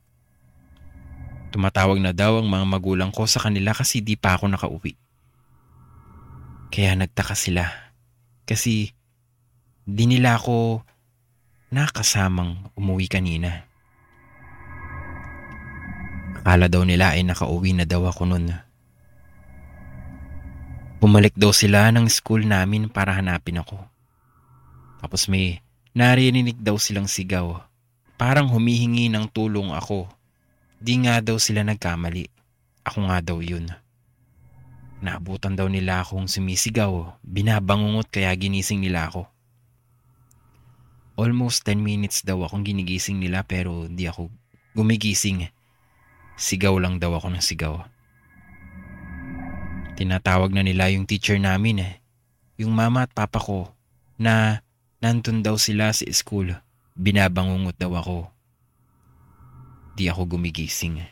Tumatawag 1.49 1.97
na 1.97 2.13
daw 2.13 2.37
ang 2.37 2.45
mga 2.45 2.65
magulang 2.69 3.09
ko 3.09 3.25
sa 3.25 3.41
kanila 3.41 3.73
kasi 3.73 4.05
di 4.05 4.13
pa 4.13 4.37
ako 4.37 4.53
nakauwi. 4.53 4.93
Kaya 6.69 6.93
nagtaka 6.93 7.33
sila 7.33 7.65
kasi 8.45 8.96
di 9.87 10.03
nila 10.03 10.35
ako 10.35 10.83
nakasamang 11.71 12.67
umuwi 12.75 13.07
kanina. 13.07 13.63
Akala 16.43 16.67
daw 16.67 16.83
nila 16.83 17.15
ay 17.15 17.23
nakauwi 17.23 17.71
na 17.71 17.87
daw 17.87 18.03
ako 18.03 18.27
nun. 18.27 18.51
Bumalik 20.99 21.39
daw 21.39 21.55
sila 21.55 21.87
ng 21.95 22.11
school 22.11 22.43
namin 22.43 22.91
para 22.91 23.15
hanapin 23.15 23.63
ako. 23.63 23.79
Tapos 24.99 25.31
may 25.31 25.63
narinig 25.95 26.59
daw 26.59 26.75
silang 26.75 27.07
sigaw. 27.07 27.63
Parang 28.19 28.51
humihingi 28.51 29.07
ng 29.07 29.31
tulong 29.31 29.71
ako. 29.71 30.11
Di 30.83 30.99
nga 30.99 31.23
daw 31.23 31.39
sila 31.39 31.63
nagkamali. 31.63 32.27
Ako 32.83 33.07
nga 33.07 33.23
daw 33.23 33.39
yun. 33.39 33.71
Naabutan 34.99 35.53
daw 35.53 35.69
nila 35.69 36.01
akong 36.01 36.25
sumisigaw. 36.25 37.21
Binabangungot 37.21 38.09
kaya 38.09 38.33
ginising 38.33 38.81
nila 38.81 39.13
ako. 39.13 39.36
Almost 41.17 41.65
10 41.65 41.81
minutes 41.81 42.21
daw 42.21 42.45
akong 42.45 42.61
ginigising 42.61 43.17
nila 43.17 43.41
pero 43.41 43.89
di 43.89 44.05
ako 44.05 44.29
gumigising. 44.77 45.49
Sigaw 46.37 46.77
lang 46.77 47.01
daw 47.01 47.17
ako 47.17 47.33
ng 47.33 47.43
sigaw. 47.43 47.81
Tinatawag 49.97 50.53
na 50.53 50.61
nila 50.61 50.93
yung 50.93 51.09
teacher 51.09 51.41
namin 51.41 51.81
eh. 51.81 51.93
Yung 52.61 52.69
mama 52.69 53.09
at 53.09 53.11
papa 53.17 53.41
ko 53.41 53.73
na 54.21 54.61
Nandun 54.97 55.45
daw 55.45 55.61
sila 55.61 55.93
sa 55.93 56.05
school. 56.09 56.49
Binabangungot 56.97 57.77
daw 57.77 57.93
ako. 57.93 58.33
Di 59.93 60.09
ako 60.09 60.37
gumigising. 60.37 61.05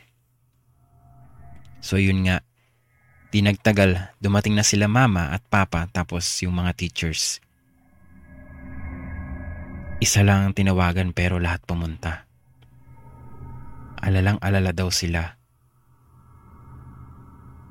So 1.78 1.94
yun 2.02 2.26
nga, 2.26 2.42
di 3.30 3.46
nagtagal, 3.46 4.18
dumating 4.18 4.58
na 4.58 4.66
sila 4.66 4.90
mama 4.90 5.30
at 5.30 5.46
papa 5.46 5.86
tapos 5.86 6.26
yung 6.42 6.58
mga 6.58 6.74
teachers. 6.74 7.38
Isa 9.96 10.20
lang 10.20 10.44
ang 10.44 10.52
tinawagan 10.52 11.16
pero 11.16 11.40
lahat 11.40 11.64
pumunta. 11.64 12.28
Alalang 13.96 14.36
alala 14.44 14.76
daw 14.76 14.92
sila. 14.92 15.40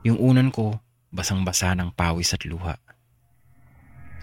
Yung 0.02 0.18
unan 0.18 0.50
ko, 0.50 0.82
basang-basa 1.14 1.78
ng 1.78 1.94
pawis 1.94 2.34
at 2.34 2.42
luha. 2.50 2.82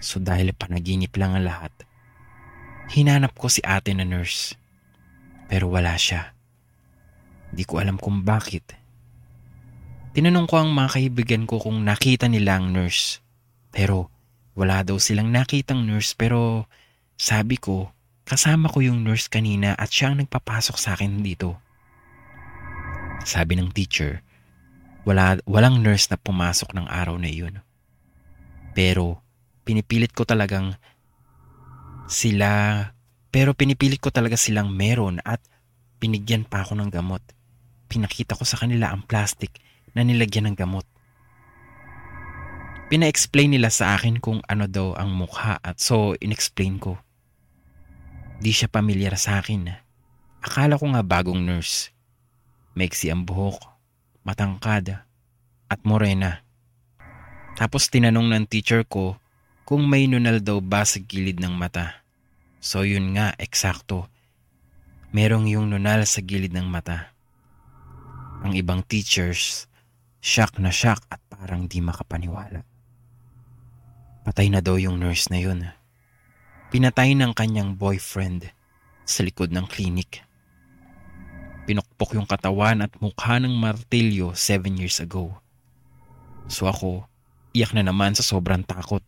So 0.03 0.19
dahil 0.19 0.51
panaginip 0.51 1.15
lang 1.15 1.39
ang 1.39 1.47
lahat, 1.47 1.71
hinanap 2.91 3.39
ko 3.39 3.47
si 3.47 3.63
ate 3.63 3.95
na 3.95 4.03
nurse. 4.03 4.59
Pero 5.47 5.71
wala 5.71 5.95
siya. 5.95 6.35
Di 7.55 7.63
ko 7.63 7.79
alam 7.79 7.95
kung 7.95 8.27
bakit. 8.27 8.67
Tinanong 10.11 10.51
ko 10.51 10.59
ang 10.59 10.75
mga 10.75 10.99
kaibigan 10.99 11.43
ko 11.47 11.55
kung 11.55 11.87
nakita 11.87 12.27
nila 12.27 12.59
ang 12.59 12.75
nurse. 12.75 13.23
Pero 13.71 14.11
wala 14.59 14.83
daw 14.83 14.99
silang 14.99 15.31
nakitang 15.31 15.87
nurse 15.87 16.13
pero 16.19 16.67
sabi 17.23 17.55
ko 17.55 17.87
kasama 18.27 18.67
ko 18.67 18.83
yung 18.83 19.07
nurse 19.07 19.31
kanina 19.31 19.79
at 19.79 19.87
siya 19.87 20.11
ang 20.11 20.19
nagpapasok 20.19 20.75
sa 20.75 20.99
akin 20.99 21.23
dito. 21.23 21.55
Sabi 23.23 23.55
ng 23.55 23.71
teacher, 23.71 24.19
wala, 25.07 25.39
walang 25.47 25.79
nurse 25.79 26.11
na 26.11 26.19
pumasok 26.19 26.75
ng 26.75 26.83
araw 26.91 27.15
na 27.15 27.31
iyon. 27.31 27.63
Pero 28.75 29.23
pinipilit 29.63 30.11
ko 30.11 30.27
talagang 30.27 30.75
sila, 32.11 32.91
pero 33.31 33.55
pinipilit 33.55 34.03
ko 34.03 34.11
talaga 34.11 34.35
silang 34.35 34.75
meron 34.75 35.23
at 35.23 35.39
binigyan 36.03 36.43
pa 36.43 36.67
ako 36.67 36.75
ng 36.75 36.91
gamot. 36.91 37.23
Pinakita 37.87 38.35
ko 38.35 38.43
sa 38.43 38.59
kanila 38.59 38.91
ang 38.91 39.07
plastic 39.07 39.63
na 39.95 40.03
nilagyan 40.03 40.51
ng 40.51 40.59
gamot. 40.59 40.83
Pina-explain 42.91 43.55
nila 43.55 43.71
sa 43.71 43.95
akin 43.95 44.19
kung 44.19 44.43
ano 44.43 44.67
daw 44.67 44.91
ang 44.99 45.15
mukha 45.15 45.63
at 45.63 45.79
so 45.79 46.19
inexplain 46.19 46.83
ko. 46.83 46.99
Di 48.43 48.51
siya 48.51 48.67
pamilyar 48.67 49.15
sa 49.15 49.39
akin. 49.39 49.71
Akala 50.43 50.75
ko 50.75 50.91
nga 50.91 50.99
bagong 50.99 51.39
nurse. 51.39 51.95
Maiksi 52.75 53.07
ang 53.07 53.23
buhok, 53.23 53.63
matangkad, 54.27 54.99
at 55.71 55.79
morena. 55.87 56.43
Tapos 57.55 57.87
tinanong 57.87 58.35
ng 58.35 58.45
teacher 58.51 58.83
ko 58.83 59.15
kung 59.63 59.87
may 59.87 60.11
nunal 60.11 60.43
daw 60.43 60.59
ba 60.59 60.83
sa 60.83 60.99
gilid 60.99 61.39
ng 61.39 61.55
mata. 61.55 62.03
So 62.59 62.83
yun 62.83 63.15
nga, 63.15 63.31
eksakto. 63.39 64.11
merong 65.13 65.45
yung 65.45 65.69
nunal 65.69 66.09
sa 66.09 66.25
gilid 66.25 66.57
ng 66.57 66.65
mata. 66.65 67.13
Ang 68.41 68.57
ibang 68.57 68.81
teachers, 68.81 69.69
shock 70.19 70.57
na 70.57 70.73
shock 70.73 71.05
at 71.13 71.21
parang 71.29 71.69
di 71.69 71.79
makapaniwala. 71.79 72.65
Patay 74.25 74.49
na 74.49 74.59
daw 74.59 74.75
yung 74.81 74.97
nurse 74.97 75.29
na 75.29 75.37
yun. 75.37 75.69
Pinatay 76.73 77.13
ng 77.13 77.37
kanyang 77.37 77.77
boyfriend 77.77 78.49
sa 79.05 79.21
likod 79.21 79.53
ng 79.53 79.69
klinik. 79.69 80.25
Pinukpok 81.69 82.17
yung 82.17 82.25
katawan 82.25 82.81
at 82.81 82.89
mukha 82.97 83.37
ng 83.37 83.53
martilyo 83.53 84.33
seven 84.33 84.81
years 84.81 84.97
ago. 84.97 85.37
So 86.49 86.65
ako, 86.65 87.05
iyak 87.53 87.77
na 87.77 87.85
naman 87.85 88.17
sa 88.17 88.25
sobrang 88.25 88.65
takot. 88.65 89.05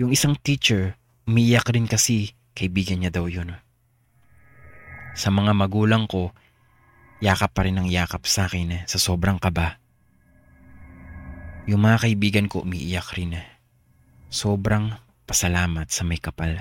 Yung 0.00 0.08
isang 0.08 0.40
teacher, 0.40 0.96
umiyak 1.28 1.68
rin 1.68 1.84
kasi 1.84 2.32
kaibigan 2.56 3.04
niya 3.04 3.12
daw 3.12 3.28
yun. 3.28 3.52
Sa 5.12 5.28
mga 5.28 5.52
magulang 5.52 6.08
ko, 6.08 6.32
yakap 7.20 7.52
pa 7.52 7.68
rin 7.68 7.76
ang 7.76 7.92
yakap 7.92 8.24
sa 8.24 8.48
akin 8.48 8.72
eh, 8.72 8.82
sa 8.88 8.96
sobrang 8.96 9.36
kaba. 9.36 9.76
Yung 11.68 11.84
mga 11.84 12.08
kaibigan 12.08 12.48
ko 12.48 12.64
umiiyak 12.64 13.12
rin. 13.20 13.36
Eh. 13.36 13.46
Sobrang 14.32 14.96
pasalamat 15.26 15.90
sa 15.90 16.06
may 16.06 16.22
kapal. 16.22 16.54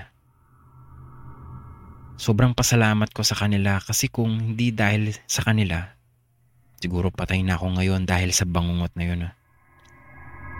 Sobrang 2.17 2.57
pasalamat 2.57 3.13
ko 3.13 3.21
sa 3.21 3.37
kanila 3.37 3.77
kasi 3.77 4.09
kung 4.09 4.41
hindi 4.41 4.73
dahil 4.73 5.13
sa 5.29 5.45
kanila, 5.45 5.93
siguro 6.81 7.13
patay 7.13 7.45
na 7.45 7.55
ako 7.55 7.77
ngayon 7.77 8.09
dahil 8.09 8.33
sa 8.33 8.49
bangungot 8.49 8.91
na 8.97 9.03
yun. 9.05 9.21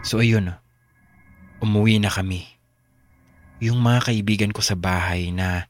So 0.06 0.22
ayun, 0.22 0.54
umuwi 1.66 1.98
na 1.98 2.14
kami. 2.14 2.46
Yung 3.64 3.82
mga 3.82 4.12
kaibigan 4.12 4.54
ko 4.54 4.62
sa 4.62 4.78
bahay 4.78 5.34
na 5.34 5.66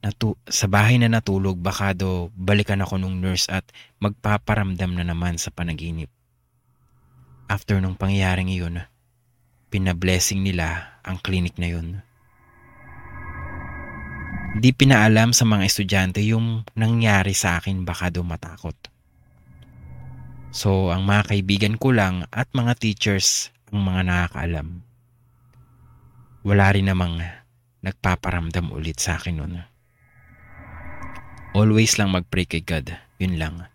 natu- 0.00 0.40
sa 0.48 0.66
bahay 0.66 0.96
na 0.96 1.12
natulog 1.12 1.60
baka 1.60 1.92
do 1.92 2.32
balikan 2.34 2.80
ako 2.80 2.96
nung 2.96 3.20
nurse 3.20 3.46
at 3.52 3.66
magpaparamdam 4.00 4.96
na 4.96 5.04
naman 5.04 5.36
sa 5.36 5.52
panaginip. 5.52 6.10
After 7.46 7.78
nung 7.78 7.94
pangyayaring 7.94 8.50
iyon, 8.50 8.82
pinablessing 9.70 10.42
nila 10.42 11.00
ang 11.02 11.18
clinic 11.22 11.58
na 11.58 11.68
yun. 11.70 11.88
Di 14.56 14.72
pinaalam 14.72 15.36
sa 15.36 15.44
mga 15.44 15.68
estudyante 15.68 16.24
yung 16.24 16.64
nangyari 16.72 17.36
sa 17.36 17.60
akin 17.60 17.84
baka 17.84 18.08
daw 18.08 18.24
matakot. 18.24 18.76
So 20.48 20.88
ang 20.88 21.04
mga 21.04 21.28
kaibigan 21.28 21.76
ko 21.76 21.92
lang 21.92 22.24
at 22.32 22.48
mga 22.56 22.80
teachers 22.80 23.52
ang 23.68 23.84
mga 23.84 24.08
nakakaalam. 24.08 24.68
Wala 26.46 26.66
rin 26.72 26.88
namang 26.88 27.20
nagpaparamdam 27.84 28.72
ulit 28.72 28.96
sa 28.96 29.20
akin 29.20 29.34
noon. 29.36 29.54
Always 31.52 32.00
lang 32.00 32.16
mag-pray 32.16 32.48
kay 32.48 32.64
God, 32.64 32.96
yun 33.20 33.36
lang. 33.36 33.68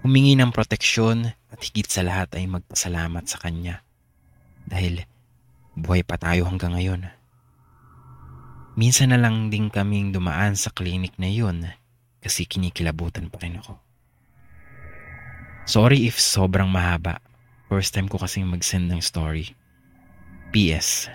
Humingi 0.00 0.36
ng 0.36 0.52
proteksyon 0.52 1.32
at 1.52 1.60
higit 1.60 1.88
sa 1.88 2.04
lahat 2.04 2.32
ay 2.36 2.48
magpasalamat 2.48 3.24
sa 3.26 3.36
Kanya. 3.40 3.82
Dahil 4.64 5.04
buhay 5.76 6.00
pa 6.00 6.16
tayo 6.16 6.48
hanggang 6.48 6.72
ngayon. 6.72 7.12
Minsan 8.76 9.12
na 9.12 9.20
lang 9.20 9.52
din 9.52 9.68
kaming 9.68 10.12
dumaan 10.12 10.56
sa 10.56 10.72
klinik 10.72 11.16
na 11.20 11.28
yun 11.28 11.68
kasi 12.20 12.48
kinikilabutan 12.48 13.28
pa 13.28 13.40
rin 13.44 13.60
ako. 13.60 13.76
Sorry 15.68 16.08
if 16.08 16.16
sobrang 16.16 16.72
mahaba. 16.72 17.20
First 17.66 17.92
time 17.92 18.06
ko 18.06 18.16
kasing 18.20 18.46
mag-send 18.46 18.88
ng 18.88 19.02
story. 19.02 19.52
PS, 20.54 21.10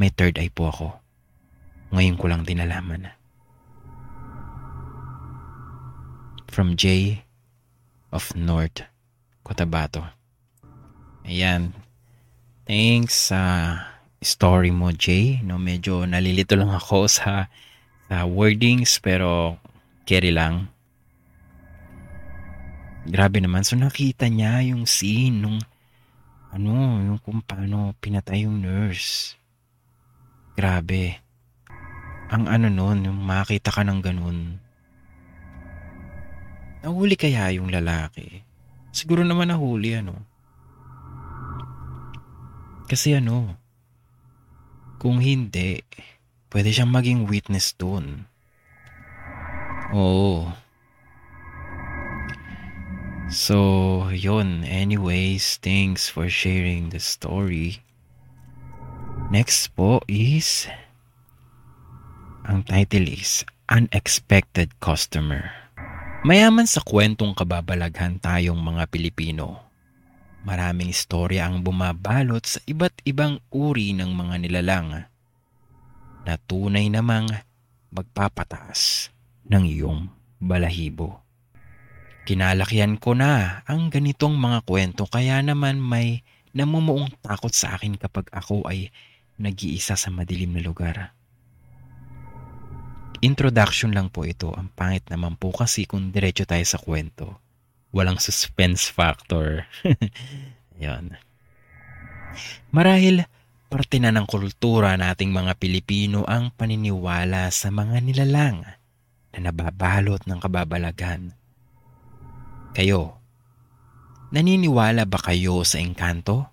may 0.00 0.08
third 0.08 0.40
eye 0.40 0.48
po 0.48 0.72
ako. 0.72 0.88
Ngayon 1.92 2.16
ko 2.16 2.26
lang 2.30 2.42
din 2.48 2.58
nalaman. 2.64 3.12
From 6.48 6.76
J 6.76 7.20
of 8.08 8.32
North 8.32 8.84
Cotabato. 9.44 10.08
Ayan. 11.28 11.76
Thanks 12.64 13.28
sa 13.28 13.40
uh, 13.40 13.91
story 14.22 14.70
mo, 14.70 14.94
Jay. 14.94 15.42
No, 15.42 15.58
medyo 15.58 16.06
nalilito 16.06 16.54
lang 16.54 16.70
ako 16.70 17.10
sa, 17.10 17.50
sa 18.06 18.24
wordings 18.24 19.02
pero 19.02 19.58
carry 20.06 20.30
lang. 20.30 20.70
Grabe 23.02 23.42
naman. 23.42 23.66
So 23.66 23.74
nakita 23.74 24.30
niya 24.30 24.62
yung 24.62 24.86
scene 24.86 25.42
nung 25.42 25.58
ano, 26.54 27.02
yung 27.02 27.18
kung 27.18 27.42
paano 27.42 27.98
pinatay 27.98 28.46
yung 28.46 28.62
nurse. 28.62 29.34
Grabe. 30.54 31.18
Ang 32.30 32.46
ano 32.48 32.70
nun, 32.70 33.04
yung 33.04 33.18
makita 33.18 33.74
ka 33.74 33.82
ng 33.82 34.00
ganun. 34.00 34.62
Nahuli 36.86 37.14
kaya 37.18 37.50
yung 37.56 37.72
lalaki? 37.72 38.44
Siguro 38.92 39.24
naman 39.24 39.50
nahuli 39.50 39.96
ano. 39.98 40.14
Kasi 42.86 43.16
ano, 43.16 43.61
kung 45.02 45.18
hindi, 45.18 45.82
pwede 46.54 46.70
siyang 46.70 46.94
maging 46.94 47.26
witness 47.26 47.74
dun. 47.74 48.30
Oo. 49.90 50.54
So, 53.26 53.58
yun. 54.14 54.62
Anyways, 54.62 55.58
thanks 55.58 56.06
for 56.06 56.30
sharing 56.30 56.94
the 56.94 57.02
story. 57.02 57.82
Next 59.34 59.74
po 59.74 60.06
is, 60.06 60.70
ang 62.46 62.62
title 62.62 63.10
is 63.10 63.42
Unexpected 63.66 64.78
Customer. 64.78 65.50
Mayaman 66.22 66.70
sa 66.70 66.78
kwentong 66.78 67.34
kababalaghan 67.34 68.22
tayong 68.22 68.62
mga 68.62 68.86
Pilipino 68.86 69.71
Maraming 70.42 70.90
istorya 70.90 71.46
ang 71.46 71.62
bumabalot 71.62 72.42
sa 72.42 72.58
iba't 72.66 73.06
ibang 73.06 73.38
uri 73.54 73.94
ng 73.94 74.10
mga 74.10 74.34
nilalang 74.42 75.06
na 76.26 76.34
tunay 76.50 76.90
namang 76.90 77.30
magpapataas 77.94 79.14
ng 79.46 79.64
iyong 79.70 80.10
balahibo. 80.42 81.22
Kinalakihan 82.26 82.98
ko 82.98 83.14
na 83.14 83.62
ang 83.66 83.90
ganitong 83.90 84.34
mga 84.38 84.66
kwento 84.66 85.06
kaya 85.06 85.42
naman 85.42 85.78
may 85.78 86.26
namumuong 86.54 87.10
takot 87.22 87.50
sa 87.50 87.78
akin 87.78 87.98
kapag 87.98 88.30
ako 88.30 88.66
ay 88.66 88.90
nag-iisa 89.38 89.94
sa 89.94 90.10
madilim 90.10 90.54
na 90.54 90.62
lugar. 90.62 91.14
Introduction 93.22 93.94
lang 93.94 94.10
po 94.10 94.26
ito. 94.26 94.50
Ang 94.50 94.70
pangit 94.74 95.06
naman 95.06 95.38
po 95.38 95.54
kasi 95.54 95.86
kung 95.86 96.10
diretso 96.10 96.42
tayo 96.42 96.66
sa 96.66 96.78
kwento 96.82 97.41
walang 97.92 98.16
suspense 98.16 98.88
factor. 98.88 99.68
Yan. 100.82 101.20
Marahil, 102.72 103.28
parte 103.68 104.00
na 104.00 104.08
ng 104.08 104.24
kultura 104.24 104.96
nating 104.96 105.28
mga 105.28 105.52
Pilipino 105.60 106.24
ang 106.24 106.50
paniniwala 106.56 107.52
sa 107.52 107.68
mga 107.68 108.00
nilalang 108.00 108.64
na 109.32 109.38
nababalot 109.38 110.24
ng 110.24 110.38
kababalagan. 110.40 111.36
Kayo, 112.72 113.20
naniniwala 114.32 115.04
ba 115.04 115.20
kayo 115.20 115.60
sa 115.68 115.76
engkanto? 115.76 116.48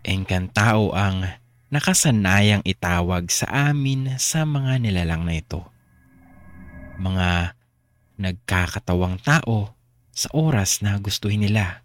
Engkantao 0.00 0.96
ang 0.96 1.28
nakasanayang 1.68 2.64
itawag 2.64 3.28
sa 3.28 3.68
amin 3.68 4.16
sa 4.16 4.48
mga 4.48 4.80
nilalang 4.80 5.28
na 5.28 5.36
ito. 5.36 5.60
Mga 6.96 7.52
nagkakatawang 8.16 9.20
tao 9.20 9.75
sa 10.16 10.32
oras 10.32 10.80
na 10.80 10.96
gustuhin 10.96 11.44
nila. 11.44 11.84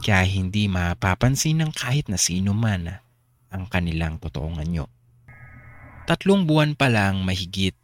Kaya 0.00 0.24
hindi 0.24 0.66
mapapansin 0.72 1.60
ng 1.60 1.70
kahit 1.76 2.08
na 2.08 2.16
sino 2.16 2.56
man 2.56 2.88
ang 3.52 3.68
kanilang 3.68 4.16
totoong 4.16 4.64
anyo. 4.64 4.88
Tatlong 6.08 6.48
buwan 6.48 6.72
pa 6.72 6.88
lang 6.88 7.20
mahigit 7.20 7.76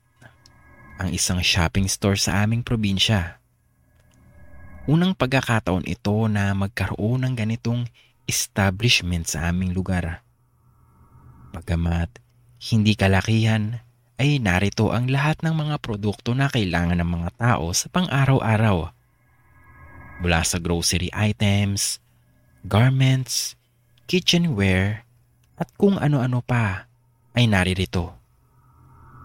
ang 0.98 1.12
isang 1.12 1.44
shopping 1.44 1.86
store 1.86 2.16
sa 2.16 2.42
aming 2.42 2.64
probinsya. 2.64 3.38
Unang 4.88 5.12
pagkakataon 5.12 5.84
ito 5.84 6.16
na 6.32 6.56
magkaroon 6.56 7.28
ng 7.28 7.34
ganitong 7.36 7.84
establishment 8.24 9.28
sa 9.28 9.52
aming 9.52 9.76
lugar. 9.76 10.24
Pagamat 11.52 12.10
hindi 12.58 12.98
kalakihan, 12.98 13.78
ay 14.18 14.42
narito 14.42 14.90
ang 14.90 15.06
lahat 15.06 15.46
ng 15.46 15.54
mga 15.54 15.78
produkto 15.78 16.34
na 16.34 16.50
kailangan 16.50 16.98
ng 16.98 17.06
mga 17.06 17.30
tao 17.38 17.70
sa 17.70 17.86
pang-araw-araw 17.86 18.97
mula 20.18 20.42
sa 20.42 20.58
grocery 20.58 21.10
items, 21.14 22.02
garments, 22.66 23.54
kitchenware, 24.10 25.06
at 25.58 25.70
kung 25.74 25.98
ano-ano 25.98 26.42
pa 26.42 26.86
ay 27.34 27.50
naririto. 27.50 28.14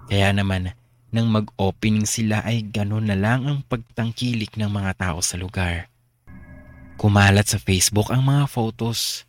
Kaya 0.09 0.33
naman, 0.33 0.73
nang 1.13 1.29
mag-opening 1.29 2.09
sila 2.09 2.41
ay 2.41 2.65
gano'n 2.65 3.05
na 3.05 3.17
lang 3.17 3.45
ang 3.45 3.61
pagtangkilik 3.61 4.57
ng 4.57 4.69
mga 4.69 4.91
tao 4.97 5.21
sa 5.21 5.37
lugar. 5.37 5.93
Kumalat 6.97 7.53
sa 7.53 7.61
Facebook 7.61 8.09
ang 8.09 8.25
mga 8.25 8.49
photos. 8.49 9.25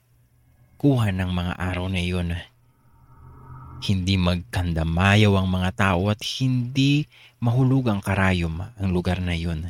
Kuha 0.81 1.13
ng 1.13 1.29
mga 1.29 1.53
araw 1.61 1.89
na 1.93 2.01
iyon. 2.01 2.37
Hindi 3.85 4.17
magkandamayaw 4.17 5.33
ang 5.37 5.49
mga 5.49 5.71
tao 5.77 6.09
at 6.09 6.21
hindi 6.41 7.05
mahulugang 7.37 8.01
karayom 8.01 8.65
ang 8.65 8.89
lugar 8.89 9.21
na 9.21 9.37
yun. 9.37 9.69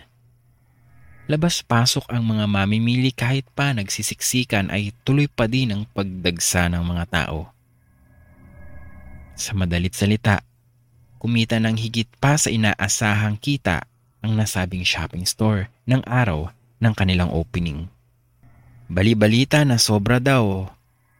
Labas-pasok 1.24 2.12
ang 2.12 2.36
mga 2.36 2.44
mamimili 2.44 3.08
kahit 3.08 3.48
pa 3.56 3.72
nagsisiksikan 3.72 4.68
ay 4.68 4.92
tuloy 5.08 5.24
pa 5.24 5.48
din 5.48 5.72
ang 5.72 5.82
pagdagsa 5.88 6.68
ng 6.68 6.84
mga 6.84 7.04
tao. 7.08 7.48
Sa 9.32 9.56
madalit 9.56 9.96
salita, 9.96 10.44
kumita 11.16 11.56
ng 11.56 11.80
higit 11.80 12.12
pa 12.20 12.36
sa 12.36 12.52
inaasahang 12.52 13.40
kita 13.40 13.88
ang 14.20 14.36
nasabing 14.36 14.84
shopping 14.84 15.24
store 15.24 15.72
ng 15.88 16.04
araw 16.04 16.52
ng 16.84 16.92
kanilang 16.92 17.32
opening. 17.32 17.88
Bali-balita 18.92 19.64
na 19.64 19.80
sobra 19.80 20.20
daw 20.20 20.68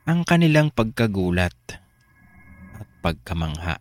ang 0.05 0.21
kanilang 0.29 0.69
pagkagulat 0.69 1.57
at 2.77 2.89
pagkamangha. 3.01 3.81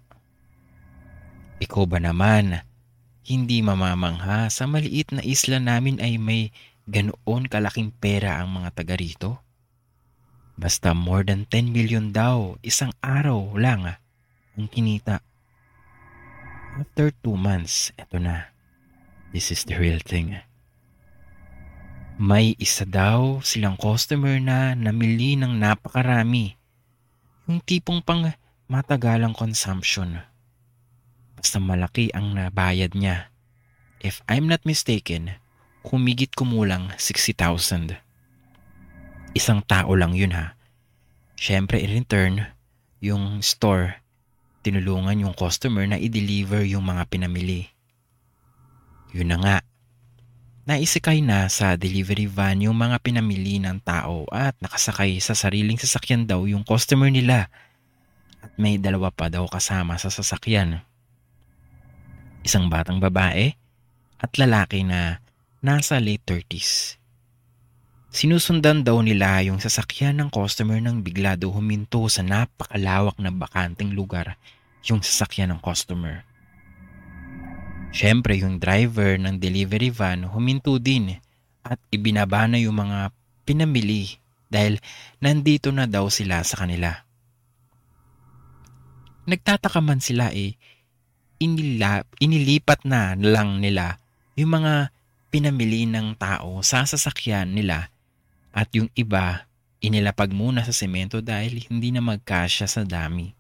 Ikaw 1.60 1.84
ba 1.84 2.00
naman 2.00 2.64
hindi 3.24 3.64
mamamangha 3.64 4.52
sa 4.52 4.68
maliit 4.68 5.16
na 5.16 5.24
isla 5.24 5.56
namin 5.56 6.04
ay 6.04 6.20
may 6.20 6.52
ganoon 6.84 7.48
kalaking 7.48 7.96
pera 7.96 8.44
ang 8.44 8.52
mga 8.60 8.70
taga 8.76 8.96
rito? 9.00 9.40
Basta 10.60 10.92
more 10.92 11.24
than 11.24 11.48
10 11.48 11.72
million 11.72 12.12
daw 12.12 12.60
isang 12.60 12.92
araw 13.00 13.56
lang 13.56 13.88
ah, 13.88 13.98
ang 14.60 14.68
kinita. 14.68 15.24
After 16.78 17.16
2 17.24 17.34
months, 17.40 17.96
eto 17.96 18.20
na. 18.20 18.52
This 19.32 19.50
is 19.50 19.64
the 19.66 19.80
real 19.80 20.04
thing. 20.04 20.38
May 22.20 22.54
isa 22.62 22.86
daw 22.86 23.42
silang 23.42 23.80
customer 23.80 24.38
na 24.38 24.78
namili 24.78 25.34
ng 25.40 25.58
napakarami. 25.58 26.54
Yung 27.50 27.64
tipong 27.64 28.06
pang 28.06 28.30
matagalang 28.70 29.34
consumption 29.34 30.22
basta 31.54 31.70
malaki 31.70 32.10
ang 32.18 32.34
nabayad 32.34 32.98
niya. 32.98 33.30
If 34.02 34.26
I'm 34.26 34.50
not 34.50 34.66
mistaken, 34.66 35.38
humigit 35.86 36.34
kumulang 36.34 36.90
60,000. 36.98 37.94
Isang 39.38 39.62
tao 39.62 39.94
lang 39.94 40.18
yun 40.18 40.34
ha. 40.34 40.58
Siyempre 41.38 41.78
in 41.78 41.94
return, 41.94 42.50
yung 43.06 43.46
store, 43.46 44.02
tinulungan 44.66 45.22
yung 45.22 45.38
customer 45.38 45.86
na 45.86 46.02
i-deliver 46.02 46.66
yung 46.66 46.90
mga 46.90 47.06
pinamili. 47.06 47.70
Yun 49.14 49.30
na 49.30 49.38
nga. 49.38 49.58
Naisikay 50.66 51.22
na 51.22 51.54
sa 51.54 51.78
delivery 51.78 52.26
van 52.26 52.66
yung 52.66 52.82
mga 52.82 52.98
pinamili 52.98 53.62
ng 53.62 53.78
tao 53.86 54.26
at 54.34 54.58
nakasakay 54.58 55.22
sa 55.22 55.38
sariling 55.38 55.78
sasakyan 55.78 56.26
daw 56.26 56.50
yung 56.50 56.66
customer 56.66 57.14
nila. 57.14 57.46
At 58.42 58.58
may 58.58 58.82
dalawa 58.82 59.14
pa 59.14 59.30
daw 59.30 59.46
kasama 59.46 60.02
sa 60.02 60.10
sasakyan 60.10 60.82
isang 62.44 62.68
batang 62.68 63.00
babae 63.00 63.56
at 64.20 64.32
lalaki 64.36 64.84
na 64.84 65.24
nasa 65.64 65.98
late 66.04 66.24
30s. 66.28 67.00
Sinusundan 68.14 68.86
daw 68.86 69.02
nila 69.02 69.42
yung 69.42 69.58
sasakyan 69.58 70.22
ng 70.22 70.30
customer 70.30 70.78
nang 70.78 71.02
bigla 71.02 71.34
daw 71.34 71.50
huminto 71.50 72.06
sa 72.12 72.22
napakalawak 72.22 73.18
na 73.18 73.34
bakanting 73.34 73.98
lugar 73.98 74.38
yung 74.86 75.02
sasakyan 75.02 75.56
ng 75.56 75.60
customer. 75.64 76.22
Siyempre 77.90 78.38
yung 78.38 78.62
driver 78.62 79.18
ng 79.18 79.42
delivery 79.42 79.90
van 79.90 80.30
huminto 80.30 80.78
din 80.78 81.18
at 81.66 81.82
ibinaba 81.90 82.46
na 82.46 82.62
yung 82.62 82.78
mga 82.78 83.10
pinamili 83.50 84.20
dahil 84.46 84.78
nandito 85.18 85.74
na 85.74 85.90
daw 85.90 86.06
sila 86.12 86.46
sa 86.46 86.62
kanila. 86.62 86.94
Nagtataka 89.26 89.80
man 89.80 90.04
sila 90.04 90.30
eh 90.36 90.60
inila, 91.42 92.04
inilipat 92.22 92.86
na 92.86 93.18
lang 93.18 93.62
nila 93.62 94.02
yung 94.38 94.58
mga 94.62 94.90
pinamili 95.34 95.90
ng 95.90 96.14
tao 96.18 96.62
sa 96.62 96.86
sasakyan 96.86 97.58
nila 97.58 97.90
at 98.54 98.70
yung 98.78 98.90
iba 98.94 99.50
inilapag 99.82 100.32
muna 100.32 100.62
sa 100.62 100.72
semento 100.72 101.20
dahil 101.20 101.60
hindi 101.68 101.90
na 101.90 102.00
magkasya 102.00 102.70
sa 102.70 102.82
dami. 102.86 103.34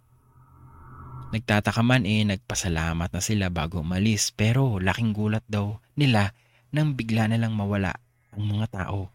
Nagtataka 1.33 1.81
man 1.81 2.05
eh 2.05 2.21
nagpasalamat 2.25 3.09
na 3.09 3.21
sila 3.21 3.49
bago 3.49 3.81
umalis 3.81 4.29
pero 4.33 4.77
laking 4.77 5.13
gulat 5.13 5.45
daw 5.49 5.81
nila 5.97 6.33
nang 6.73 6.97
bigla 6.97 7.29
na 7.29 7.37
lang 7.37 7.53
mawala 7.53 7.93
ang 8.33 8.43
mga 8.49 8.69
tao 8.69 9.09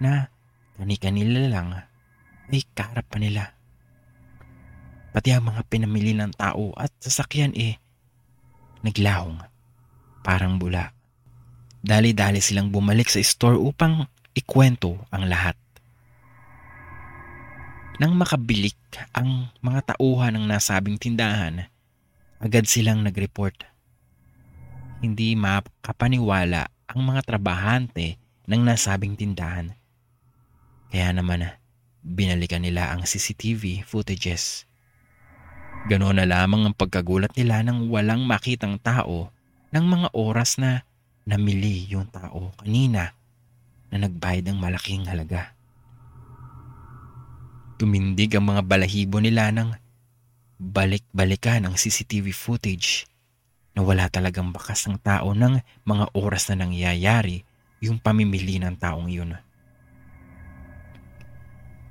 na 0.00 0.28
kani-kanila 0.76 1.48
lang 1.48 1.68
ay 2.48 2.60
karap 2.76 3.06
pa 3.08 3.16
nila. 3.20 3.52
Pati 5.14 5.30
ang 5.30 5.46
mga 5.46 5.62
pinamili 5.70 6.12
ng 6.16 6.34
tao 6.34 6.74
at 6.74 6.90
sasakyan 6.98 7.54
eh 7.54 7.78
naglahong, 8.84 9.40
parang 10.20 10.60
bula. 10.60 10.92
Dali-dali 11.80 12.44
silang 12.44 12.68
bumalik 12.68 13.08
sa 13.08 13.20
store 13.24 13.56
upang 13.56 14.04
ikwento 14.36 15.00
ang 15.08 15.24
lahat. 15.24 15.56
Nang 17.96 18.12
makabilik 18.18 18.76
ang 19.16 19.48
mga 19.64 19.94
tauhan 19.94 20.36
ng 20.36 20.44
nasabing 20.44 21.00
tindahan, 21.00 21.70
agad 22.42 22.68
silang 22.68 23.00
nag-report. 23.00 23.64
Hindi 25.00 25.32
makapaniwala 25.38 26.68
ang 26.90 27.00
mga 27.00 27.20
trabahante 27.24 28.20
ng 28.44 28.60
nasabing 28.60 29.16
tindahan. 29.16 29.72
Kaya 30.92 31.08
naman, 31.14 31.48
binalikan 32.04 32.60
nila 32.60 32.92
ang 32.92 33.08
CCTV 33.08 33.86
footages 33.88 34.68
Ganoon 35.84 36.16
na 36.16 36.24
lamang 36.24 36.70
ang 36.70 36.74
pagkagulat 36.76 37.36
nila 37.36 37.60
nang 37.60 37.92
walang 37.92 38.24
makitang 38.24 38.80
tao 38.80 39.28
ng 39.74 39.84
mga 39.84 40.08
oras 40.16 40.56
na 40.56 40.86
namili 41.28 41.88
yung 41.90 42.08
tao 42.08 42.52
kanina 42.60 43.12
na 43.90 43.96
nagbayad 44.06 44.48
ng 44.48 44.58
malaking 44.58 45.04
halaga. 45.10 45.52
Tumindig 47.76 48.32
ang 48.38 48.54
mga 48.54 48.62
balahibo 48.64 49.18
nila 49.18 49.50
ng 49.50 49.74
balik-balikan 50.62 51.66
ang 51.66 51.74
CCTV 51.74 52.30
footage 52.30 53.10
na 53.74 53.82
wala 53.82 54.06
talagang 54.06 54.54
bakas 54.54 54.86
ng 54.86 55.02
tao 55.02 55.34
ng 55.34 55.58
mga 55.82 56.04
oras 56.14 56.46
na 56.48 56.64
nangyayari 56.64 57.42
yung 57.82 57.98
pamimili 57.98 58.62
ng 58.62 58.78
taong 58.78 59.10
yun. 59.10 59.34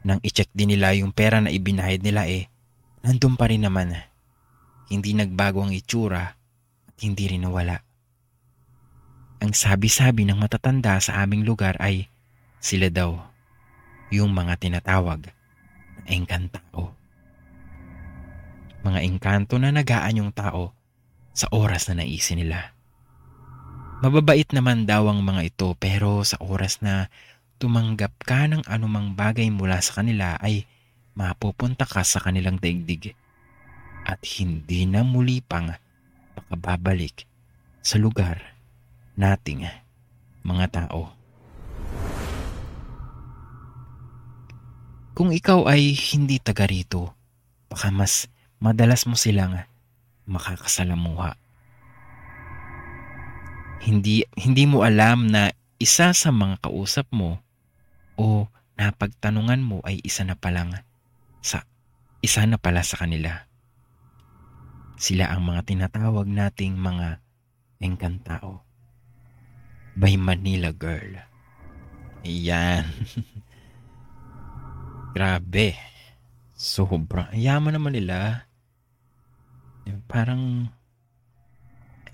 Nang 0.03 0.19
i-check 0.23 0.51
din 0.55 0.75
nila 0.75 0.95
yung 0.95 1.11
pera 1.11 1.43
na 1.43 1.51
ibinahid 1.51 2.03
nila 2.03 2.27
eh, 2.27 2.47
nandun 3.03 3.35
pa 3.35 3.51
rin 3.51 3.67
naman. 3.67 3.93
Hindi 4.87 5.11
nagbago 5.13 5.61
ang 5.63 5.75
itsura 5.75 6.23
at 6.87 6.97
hindi 7.03 7.27
rin 7.27 7.43
nawala. 7.43 7.83
Ang 9.43 9.51
sabi-sabi 9.51 10.23
ng 10.23 10.39
matatanda 10.39 10.97
sa 11.03 11.19
aming 11.19 11.43
lugar 11.43 11.75
ay 11.83 12.07
sila 12.63 12.87
daw, 12.87 13.19
yung 14.07 14.31
mga 14.31 14.55
tinatawag 14.55 15.27
na 15.99 16.07
engkantao. 16.07 16.95
Mga 18.87 18.99
engkanto 19.03 19.59
na 19.59 19.75
nagaan 19.75 20.23
yung 20.23 20.31
tao 20.31 20.71
sa 21.35 21.51
oras 21.51 21.91
na 21.91 22.03
naisin 22.03 22.39
nila. 22.39 22.71
Mababait 23.99 24.47
naman 24.55 24.87
daw 24.87 25.07
ang 25.11 25.23
mga 25.23 25.41
ito 25.47 25.75
pero 25.75 26.23
sa 26.23 26.39
oras 26.39 26.79
na 26.79 27.07
tumanggap 27.59 28.15
ka 28.23 28.47
ng 28.47 28.67
anumang 28.67 29.15
bagay 29.15 29.47
mula 29.47 29.79
sa 29.79 30.03
kanila 30.03 30.35
ay 30.43 30.67
mapupunta 31.13 31.85
ka 31.85 32.01
sa 32.01 32.17
kanilang 32.21 32.57
daigdig 32.57 33.13
at 34.03 34.19
hindi 34.37 34.83
na 34.89 35.05
muli 35.05 35.39
pang 35.39 35.71
makababalik 36.35 37.29
sa 37.85 38.01
lugar 38.01 38.41
nating 39.15 39.69
mga 40.43 40.65
tao. 40.73 41.13
Kung 45.13 45.29
ikaw 45.29 45.69
ay 45.69 45.93
hindi 45.93 46.41
taga 46.41 46.65
rito, 46.65 47.13
baka 47.69 47.93
mas 47.93 48.25
madalas 48.57 49.05
mo 49.05 49.13
silang 49.13 49.61
makakasalamuha. 50.25 51.37
Hindi, 53.83 54.25
hindi 54.33 54.63
mo 54.65 54.81
alam 54.81 55.29
na 55.29 55.53
isa 55.77 56.15
sa 56.15 56.29
mga 56.33 56.65
kausap 56.65 57.05
mo 57.13 57.37
o 58.15 58.47
napagtanungan 58.79 59.61
mo 59.61 59.83
ay 59.85 59.99
isa 60.01 60.23
na 60.23 60.33
palang 60.33 60.73
sa 61.43 61.67
isa 62.23 62.47
na 62.47 62.55
pala 62.55 62.79
sa 62.87 63.03
kanila. 63.03 63.43
Sila 64.95 65.27
ang 65.27 65.43
mga 65.43 65.67
tinatawag 65.67 66.23
nating 66.31 66.79
mga 66.79 67.19
engkantao. 67.83 68.63
By 69.99 70.15
Manila 70.15 70.71
Girl. 70.71 71.19
Ayan. 72.23 72.87
Grabe. 75.13 75.75
Sobra. 76.55 77.27
Yaman 77.35 77.75
naman 77.75 77.93
nila. 77.93 78.47
Parang, 80.07 80.71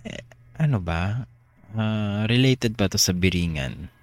eh, 0.01 0.25
ano 0.57 0.81
ba? 0.81 1.23
Uh, 1.69 2.25
related 2.25 2.73
ba 2.73 2.89
to 2.89 2.97
sa 2.97 3.13
biringan? 3.13 3.93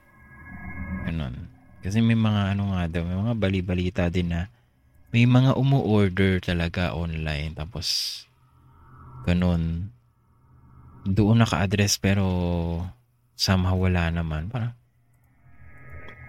Ganon. 1.03 1.51
Kasi 1.83 1.99
may 1.99 2.15
mga 2.15 2.55
ano 2.55 2.73
nga 2.73 2.87
daw, 2.87 3.03
may 3.03 3.19
mga 3.19 3.35
bali-balita 3.35 4.07
din 4.07 4.31
na 4.31 4.47
may 5.17 5.25
mga 5.25 5.57
umu-order 5.57 6.45
talaga 6.45 6.93
online 6.93 7.57
tapos 7.57 8.21
ganun 9.25 9.89
doon 11.09 11.41
naka-address 11.41 11.97
pero 11.97 12.27
somehow 13.33 13.81
wala 13.81 14.13
naman. 14.13 14.53
Parang 14.53 14.77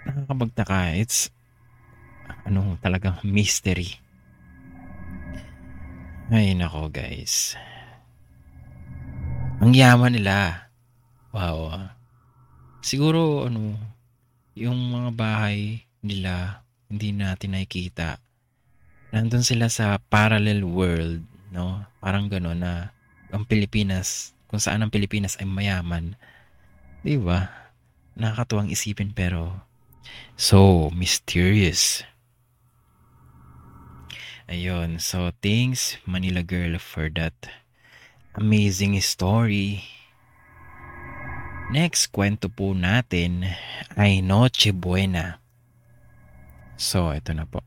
nakakapagtaka. 0.08 0.96
It's 0.96 1.34
ano 2.48 2.80
talagang 2.80 3.20
mystery. 3.28 4.00
Ay 6.32 6.56
nako 6.56 6.88
guys. 6.88 7.60
Ang 9.60 9.76
yaman 9.76 10.16
nila. 10.16 10.70
Wow. 11.36 11.76
Ah. 11.76 11.92
Siguro 12.80 13.52
ano 13.52 13.76
yung 14.56 14.80
mga 14.96 15.10
bahay 15.12 15.84
nila 16.00 16.64
hindi 16.88 17.12
natin 17.12 17.58
nakikita. 17.58 18.27
Nandun 19.16 19.44
sila 19.44 19.72
sa 19.72 19.96
parallel 20.12 20.68
world, 20.68 21.24
no? 21.56 21.88
Parang 22.04 22.28
gano'n 22.28 22.60
na 22.60 22.92
ang 23.32 23.48
Pilipinas 23.48 24.36
kung 24.48 24.60
saan 24.60 24.84
ang 24.84 24.92
Pilipinas 24.92 25.40
ay 25.40 25.48
mayaman. 25.48 26.16
Di 27.04 27.20
ba? 27.20 27.48
Nakakatuwang 28.20 28.72
isipin 28.72 29.16
pero 29.16 29.64
so 30.36 30.92
mysterious. 30.92 32.04
Ayun, 34.48 35.04
so 35.04 35.36
thanks 35.44 36.00
Manila 36.08 36.40
Girl 36.40 36.80
for 36.80 37.12
that 37.20 37.36
amazing 38.40 38.96
story. 39.04 39.84
Next 41.68 42.16
kwento 42.16 42.48
po 42.48 42.72
natin 42.72 43.44
ay 44.00 44.24
Noche 44.24 44.72
Buena. 44.72 45.44
So, 46.80 47.12
ito 47.12 47.36
na 47.36 47.44
po. 47.44 47.60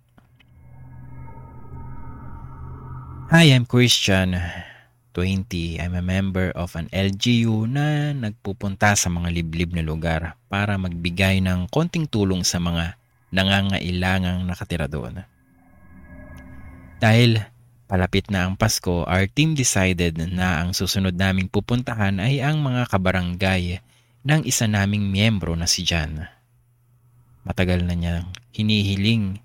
Hi, 3.31 3.55
I'm 3.55 3.63
Christian. 3.63 4.35
20, 5.15 5.79
I'm 5.79 5.95
a 5.95 6.03
member 6.03 6.51
of 6.51 6.75
an 6.75 6.91
LGU 6.91 7.63
na 7.71 8.11
nagpupunta 8.11 8.99
sa 8.99 9.07
mga 9.07 9.31
liblib 9.31 9.71
na 9.71 9.87
lugar 9.87 10.35
para 10.51 10.75
magbigay 10.75 11.39
ng 11.39 11.71
konting 11.71 12.11
tulong 12.11 12.43
sa 12.43 12.59
mga 12.59 12.99
nangangailangang 13.31 14.43
nakatira 14.43 14.91
doon. 14.91 15.23
Dahil 16.99 17.39
palapit 17.87 18.27
na 18.35 18.51
ang 18.51 18.59
Pasko, 18.59 19.07
our 19.07 19.31
team 19.31 19.55
decided 19.55 20.19
na 20.19 20.67
ang 20.67 20.75
susunod 20.75 21.15
naming 21.15 21.47
pupuntahan 21.47 22.19
ay 22.19 22.43
ang 22.43 22.59
mga 22.59 22.91
kabarangay 22.91 23.79
ng 24.27 24.43
isa 24.43 24.67
naming 24.67 25.07
miyembro 25.07 25.55
na 25.55 25.71
si 25.71 25.87
Jan. 25.87 26.27
Matagal 27.47 27.87
na 27.87 27.95
niyang 27.95 28.27
hinihiling 28.51 29.39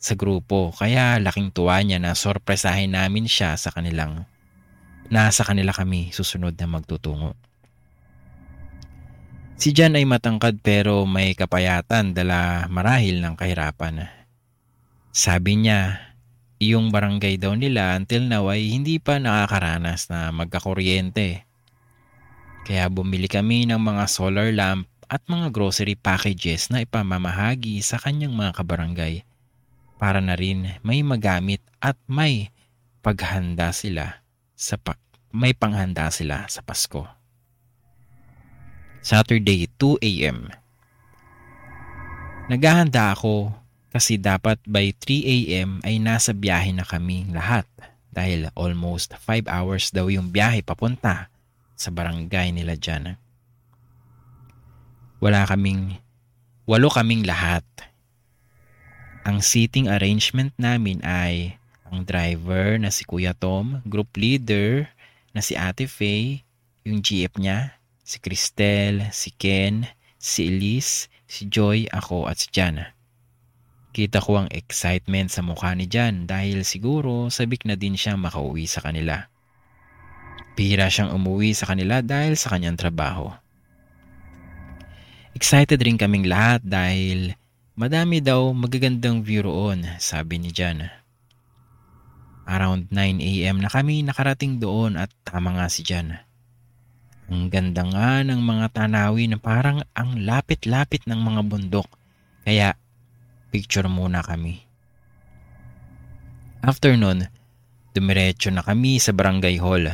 sa 0.00 0.16
grupo 0.16 0.72
kaya 0.72 1.20
laking 1.20 1.52
tuwa 1.52 1.76
niya 1.84 2.00
na 2.00 2.16
sorpresahin 2.16 2.96
namin 2.96 3.28
siya 3.28 3.52
sa 3.60 3.68
kanilang 3.68 4.24
nasa 5.12 5.44
kanila 5.44 5.76
kami 5.76 6.08
susunod 6.16 6.56
na 6.56 6.64
magtutungo. 6.64 7.36
Si 9.60 9.76
Jan 9.76 9.92
ay 9.92 10.08
matangkad 10.08 10.64
pero 10.64 11.04
may 11.04 11.36
kapayatan 11.36 12.16
dala 12.16 12.64
marahil 12.72 13.20
ng 13.20 13.36
kahirapan. 13.36 14.08
Sabi 15.12 15.60
niya, 15.60 16.00
yung 16.56 16.88
barangay 16.88 17.36
daw 17.36 17.52
nila 17.52 17.92
until 17.92 18.24
now 18.24 18.48
ay 18.48 18.72
hindi 18.72 18.96
pa 18.96 19.20
nakakaranas 19.20 20.08
na 20.08 20.32
magkakuryente. 20.32 21.44
Kaya 22.64 22.88
bumili 22.88 23.28
kami 23.28 23.68
ng 23.68 23.76
mga 23.76 24.08
solar 24.08 24.48
lamp 24.48 24.88
at 25.12 25.20
mga 25.28 25.52
grocery 25.52 25.92
packages 25.92 26.72
na 26.72 26.80
ipamamahagi 26.80 27.84
sa 27.84 28.00
kanyang 28.00 28.32
mga 28.32 28.56
kabarangay 28.56 29.28
para 30.00 30.24
na 30.24 30.32
rin 30.32 30.80
may 30.80 31.04
magamit 31.04 31.60
at 31.84 32.00
may 32.08 32.48
paghanda 33.04 33.68
sila 33.76 34.24
sa 34.56 34.80
pa- 34.80 34.96
may 35.28 35.52
panghanda 35.52 36.08
sila 36.08 36.48
sa 36.48 36.64
Pasko. 36.64 37.04
Saturday 39.04 39.68
2 39.76 40.00
a.m. 40.00 40.48
Naghahanda 42.48 43.12
ako 43.12 43.52
kasi 43.92 44.16
dapat 44.16 44.56
by 44.64 44.92
3 44.96 45.20
a.m. 45.24 45.70
ay 45.84 46.00
nasa 46.00 46.32
biyahe 46.32 46.72
na 46.72 46.82
kami 46.88 47.28
lahat 47.28 47.68
dahil 48.10 48.50
almost 48.58 49.14
5 49.14 49.46
hours 49.46 49.92
daw 49.94 50.08
yung 50.10 50.32
biyahe 50.32 50.64
papunta 50.64 51.30
sa 51.78 51.88
barangay 51.88 52.52
nila 52.52 52.76
dyan. 52.76 53.16
Wala 55.20 55.44
kaming, 55.48 56.00
walo 56.64 56.88
kaming 56.88 57.24
lahat. 57.24 57.64
Ang 59.20 59.44
seating 59.44 59.92
arrangement 59.92 60.48
namin 60.56 61.04
ay 61.04 61.60
ang 61.84 62.08
driver 62.08 62.80
na 62.80 62.88
si 62.88 63.04
Kuya 63.04 63.36
Tom, 63.36 63.84
group 63.84 64.16
leader 64.16 64.88
na 65.36 65.44
si 65.44 65.52
Ate 65.60 65.84
Faye, 65.84 66.40
yung 66.88 67.04
GF 67.04 67.36
niya, 67.36 67.76
si 68.00 68.16
Cristel, 68.16 69.12
si 69.12 69.28
Ken, 69.36 69.84
si 70.16 70.48
Elise, 70.48 71.12
si 71.28 71.52
Joy, 71.52 71.84
ako 71.92 72.32
at 72.32 72.40
si 72.40 72.48
Jana. 72.48 72.96
Kita 73.92 74.24
ko 74.24 74.40
ang 74.40 74.48
excitement 74.54 75.28
sa 75.28 75.44
mukha 75.44 75.76
ni 75.76 75.84
Jan 75.84 76.24
dahil 76.24 76.64
siguro 76.64 77.28
sabik 77.28 77.68
na 77.68 77.76
din 77.76 78.00
siyang 78.00 78.22
makauwi 78.22 78.64
sa 78.64 78.80
kanila. 78.80 79.28
Pihira 80.56 80.88
siyang 80.88 81.12
umuwi 81.12 81.52
sa 81.52 81.68
kanila 81.68 82.00
dahil 82.00 82.40
sa 82.40 82.54
kanyang 82.54 82.78
trabaho. 82.78 83.28
Excited 85.36 85.78
rin 85.82 86.00
kaming 86.00 86.24
lahat 86.24 86.62
dahil 86.64 87.34
madami 87.80 88.20
daw 88.20 88.52
magagandang 88.52 89.24
view 89.24 89.40
roon, 89.40 89.88
sabi 89.96 90.36
ni 90.36 90.52
Jan. 90.52 90.84
Around 92.44 92.92
9 92.92 93.24
a.m. 93.24 93.56
na 93.64 93.72
kami 93.72 94.04
nakarating 94.04 94.60
doon 94.60 95.00
at 95.00 95.08
tama 95.24 95.56
nga 95.56 95.64
si 95.72 95.80
Jan. 95.80 96.20
Ang 97.32 97.48
ganda 97.48 97.80
nga 97.88 98.20
ng 98.20 98.36
mga 98.36 98.76
tanawin 98.76 99.32
na 99.32 99.38
parang 99.40 99.80
ang 99.96 100.20
lapit-lapit 100.20 101.08
ng 101.08 101.24
mga 101.24 101.40
bundok. 101.48 101.88
Kaya 102.44 102.76
picture 103.48 103.88
muna 103.88 104.20
kami. 104.20 104.60
After 106.60 106.92
nun, 107.00 107.32
dumiretso 107.96 108.52
na 108.52 108.60
kami 108.60 109.00
sa 109.00 109.16
barangay 109.16 109.56
hall. 109.56 109.88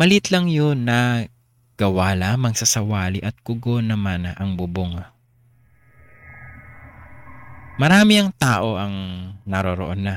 Malit 0.00 0.32
lang 0.32 0.48
yun 0.48 0.88
na 0.88 1.28
gawa 1.76 2.16
lamang 2.16 2.56
sa 2.56 2.64
sawali 2.64 3.20
at 3.20 3.36
kugo 3.44 3.84
naman 3.84 4.24
ang 4.40 4.56
bubong. 4.56 5.11
Marami 7.80 8.20
ang 8.20 8.30
tao 8.36 8.76
ang 8.76 8.94
naroroon 9.48 10.04
na. 10.04 10.16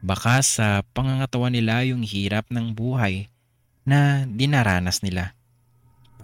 Baka 0.00 0.40
sa 0.40 0.80
pangangatawan 0.96 1.52
nila 1.52 1.84
yung 1.84 2.00
hirap 2.00 2.48
ng 2.48 2.72
buhay 2.72 3.28
na 3.84 4.24
dinaranas 4.24 5.04
nila. 5.04 5.36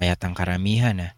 Kaya't 0.00 0.20
ang 0.24 0.32
karamihan 0.32 0.96
na 0.96 1.16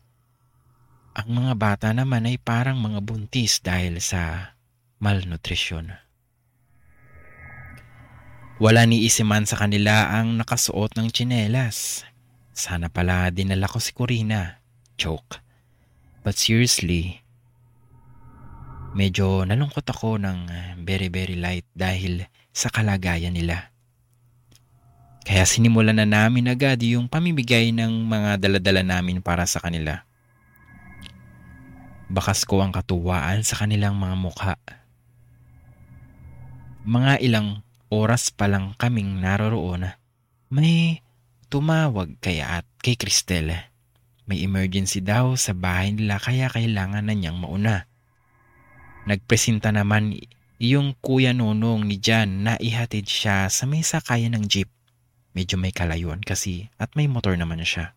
ang 1.19 1.35
mga 1.35 1.53
bata 1.59 1.89
naman 1.91 2.31
ay 2.31 2.39
parang 2.39 2.79
mga 2.79 3.03
buntis 3.03 3.59
dahil 3.59 3.99
sa 3.99 4.55
malnutrisyon. 5.03 5.91
Wala 8.63 8.87
ni 8.87 9.03
isiman 9.03 9.43
sa 9.43 9.59
kanila 9.59 10.15
ang 10.15 10.39
nakasuot 10.39 10.95
ng 10.95 11.11
tsinelas. 11.11 12.07
Sana 12.55 12.87
pala 12.87 13.35
dinala 13.35 13.67
ko 13.67 13.83
si 13.83 13.91
Corina. 13.91 14.63
Joke. 14.99 15.43
But 16.27 16.39
seriously, 16.39 17.23
medyo 18.97 19.45
nalungkot 19.45 19.85
ako 19.85 20.21
ng 20.21 20.39
very 20.85 21.09
very 21.13 21.37
light 21.37 21.67
dahil 21.73 22.25
sa 22.53 22.73
kalagayan 22.73 23.37
nila. 23.37 23.73
Kaya 25.29 25.45
sinimulan 25.45 26.01
na 26.01 26.09
namin 26.09 26.49
agad 26.49 26.81
yung 26.81 27.05
pamimigay 27.05 27.69
ng 27.69 28.09
mga 28.09 28.41
daladala 28.41 28.81
namin 28.81 29.21
para 29.21 29.45
sa 29.45 29.61
kanila. 29.61 30.09
Bakas 32.09 32.49
ko 32.49 32.65
ang 32.65 32.73
katuwaan 32.73 33.45
sa 33.45 33.61
kanilang 33.61 33.93
mga 34.01 34.17
mukha. 34.17 34.57
Mga 36.89 37.21
ilang 37.21 37.61
oras 37.93 38.33
pa 38.33 38.49
lang 38.49 38.73
kaming 38.81 39.21
naroroon, 39.21 39.93
may 40.49 41.05
tumawag 41.53 42.17
kay 42.25 42.41
at 42.41 42.65
kay 42.81 42.97
Cristel. 42.97 43.53
May 44.29 44.45
emergency 44.45 45.01
daw 45.01 45.37
sa 45.37 45.57
bahay 45.57 45.93
nila 45.93 46.21
kaya 46.21 46.53
kailangan 46.53 47.05
na 47.05 47.13
niyang 47.17 47.41
mauna. 47.41 47.88
Nagpresenta 49.09 49.73
naman 49.73 50.21
yung 50.61 50.93
kuya 51.01 51.33
nunong 51.33 51.89
ni 51.89 51.97
Jan 51.97 52.45
na 52.45 52.61
ihatid 52.61 53.09
siya 53.09 53.49
sa 53.49 53.65
may 53.65 53.81
sakayan 53.81 54.37
ng 54.37 54.45
jeep. 54.45 54.69
Medyo 55.33 55.57
may 55.57 55.73
kalayuan 55.73 56.21
kasi 56.21 56.69
at 56.77 56.93
may 56.93 57.09
motor 57.09 57.33
naman 57.33 57.65
siya. 57.65 57.97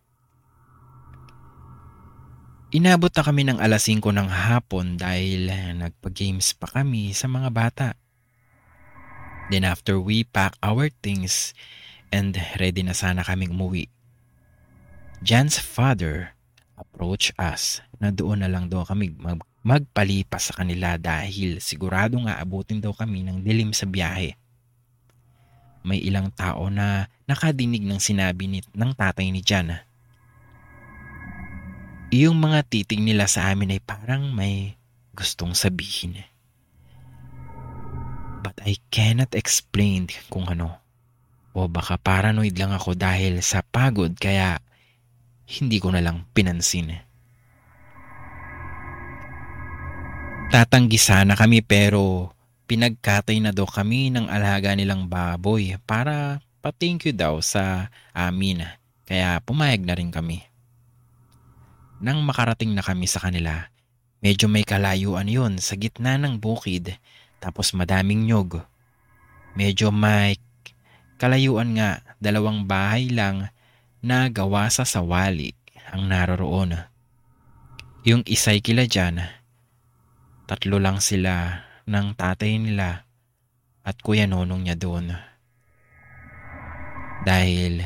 Inabot 2.72 3.12
na 3.12 3.24
kami 3.28 3.44
ng 3.44 3.60
alas 3.60 3.92
5 3.92 4.00
ng 4.00 4.30
hapon 4.32 4.96
dahil 4.96 5.52
nagpa-games 5.76 6.56
pa 6.56 6.72
kami 6.72 7.12
sa 7.12 7.28
mga 7.28 7.52
bata. 7.52 7.88
Then 9.52 9.68
after 9.68 10.00
we 10.00 10.24
pack 10.24 10.56
our 10.64 10.88
things 11.04 11.52
and 12.16 12.40
ready 12.56 12.88
na 12.88 12.96
sana 12.96 13.28
kaming 13.28 13.52
umuwi. 13.52 13.92
Jan's 15.20 15.60
father, 15.60 16.40
approach 16.80 17.36
us 17.36 17.84
na 18.00 18.16
doon 18.16 18.48
na 18.48 18.48
lang 18.48 18.72
daw 18.72 18.88
kami 18.88 19.12
mag- 19.20 19.51
magpalipas 19.62 20.50
sa 20.50 20.54
kanila 20.62 20.98
dahil 20.98 21.62
sigurado 21.62 22.18
nga 22.26 22.42
abutin 22.42 22.82
daw 22.82 22.94
kami 22.94 23.22
ng 23.26 23.46
dilim 23.46 23.72
sa 23.74 23.86
biyahe. 23.86 24.34
May 25.82 26.02
ilang 26.02 26.30
tao 26.34 26.70
na 26.70 27.10
nakadinig 27.26 27.82
ng 27.82 27.98
sinabi 27.98 28.46
ni, 28.46 28.60
ng 28.62 28.92
tatay 28.94 29.30
ni 29.34 29.42
Jan. 29.42 29.82
Yung 32.12 32.38
mga 32.38 32.68
titig 32.68 33.02
nila 33.02 33.26
sa 33.26 33.50
amin 33.50 33.78
ay 33.78 33.82
parang 33.82 34.30
may 34.34 34.78
gustong 35.16 35.56
sabihin. 35.58 36.22
But 38.42 38.58
I 38.66 38.78
cannot 38.90 39.38
explain 39.38 40.10
kung 40.28 40.50
ano. 40.50 40.82
O 41.54 41.70
baka 41.70 42.00
paranoid 42.00 42.58
lang 42.58 42.74
ako 42.74 42.98
dahil 42.98 43.44
sa 43.46 43.62
pagod 43.62 44.12
kaya 44.18 44.60
hindi 45.46 45.78
ko 45.78 45.94
na 45.94 46.02
lang 46.02 46.26
pinansin. 46.34 47.11
Tatanggi 50.52 51.00
sana 51.00 51.40
kami 51.40 51.64
pero 51.64 52.36
pinagkatay 52.68 53.40
na 53.40 53.56
daw 53.56 53.64
kami 53.64 54.12
ng 54.12 54.28
alaga 54.28 54.76
nilang 54.76 55.08
baboy 55.08 55.80
para 55.88 56.44
pa-thank 56.60 57.08
you 57.08 57.16
daw 57.16 57.40
sa 57.40 57.88
amin. 58.12 58.68
Kaya 59.08 59.40
pumayag 59.48 59.88
na 59.88 59.96
rin 59.96 60.12
kami. 60.12 60.44
Nang 62.04 62.20
makarating 62.28 62.76
na 62.76 62.84
kami 62.84 63.08
sa 63.08 63.24
kanila, 63.24 63.72
medyo 64.20 64.52
may 64.52 64.68
kalayuan 64.68 65.32
yon 65.32 65.56
sa 65.56 65.80
gitna 65.80 66.20
ng 66.20 66.36
bukid 66.36 67.00
tapos 67.40 67.72
madaming 67.72 68.28
nyog. 68.28 68.60
Medyo 69.56 69.88
may 69.96 70.36
kalayuan 71.16 71.80
nga 71.80 72.04
dalawang 72.20 72.68
bahay 72.68 73.08
lang 73.08 73.48
na 74.04 74.28
gawa 74.28 74.68
sa 74.68 74.84
sawali 74.84 75.56
ang 75.96 76.12
naroroon. 76.12 76.76
Yung 78.04 78.28
isay 78.28 78.60
kila 78.60 78.84
dyan, 78.84 79.40
tatlo 80.52 80.84
lang 80.84 81.00
sila 81.00 81.64
ng 81.88 82.12
tatay 82.12 82.60
nila 82.60 83.08
at 83.88 83.96
kuya 84.04 84.28
nonong 84.28 84.68
niya 84.68 84.76
doon. 84.76 85.16
Dahil 87.24 87.80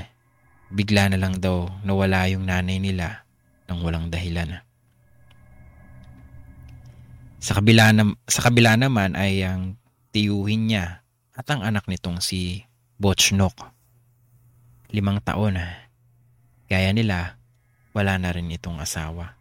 bigla 0.74 1.14
na 1.14 1.22
lang 1.22 1.38
daw 1.38 1.70
nawala 1.86 2.26
yung 2.26 2.50
nanay 2.50 2.82
nila 2.82 3.22
nang 3.70 3.86
walang 3.86 4.10
dahilan. 4.10 4.66
Sa 7.38 7.54
kabila, 7.54 7.94
na, 7.94 8.18
sa 8.26 8.42
kabila 8.42 8.74
naman 8.74 9.14
ay 9.14 9.46
ang 9.46 9.78
tiyuhin 10.10 10.66
niya 10.66 11.06
at 11.38 11.46
ang 11.54 11.62
anak 11.62 11.86
nitong 11.86 12.18
si 12.18 12.66
Bochnok. 12.98 13.70
Limang 14.90 15.22
taon. 15.22 15.62
Gaya 16.66 16.90
nila, 16.98 17.38
wala 17.94 18.18
na 18.18 18.34
rin 18.34 18.50
itong 18.50 18.82
asawa. 18.82 19.35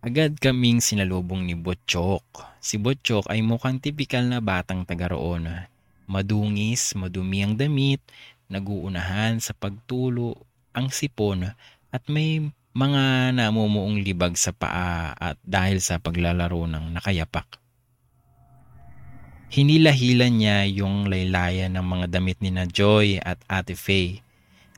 Agad 0.00 0.40
kaming 0.40 0.80
sinalubong 0.80 1.44
ni 1.44 1.52
Botchok. 1.52 2.24
Si 2.56 2.80
Botchok 2.80 3.28
ay 3.28 3.44
mukhang 3.44 3.84
tipikal 3.84 4.24
na 4.24 4.40
batang 4.40 4.88
taga 4.88 5.12
roon. 5.12 5.44
Madungis, 6.08 6.96
madumi 6.96 7.44
ang 7.44 7.52
damit, 7.52 8.00
naguunahan 8.48 9.44
sa 9.44 9.52
pagtulo 9.52 10.40
ang 10.72 10.88
sipon 10.88 11.52
at 11.92 12.02
may 12.08 12.40
mga 12.72 13.36
namumuong 13.36 14.00
libag 14.00 14.40
sa 14.40 14.56
paa 14.56 15.12
at 15.12 15.36
dahil 15.44 15.84
sa 15.84 16.00
paglalaro 16.00 16.64
ng 16.64 16.96
nakayapak. 16.96 17.60
Hinila-hila 19.52 20.32
niya 20.32 20.64
yung 20.64 21.12
laylayan 21.12 21.76
ng 21.76 21.84
mga 21.84 22.06
damit 22.08 22.40
ni 22.40 22.48
na 22.48 22.64
Joy 22.64 23.20
at 23.20 23.36
Ate 23.52 23.76
Faye. 23.76 24.24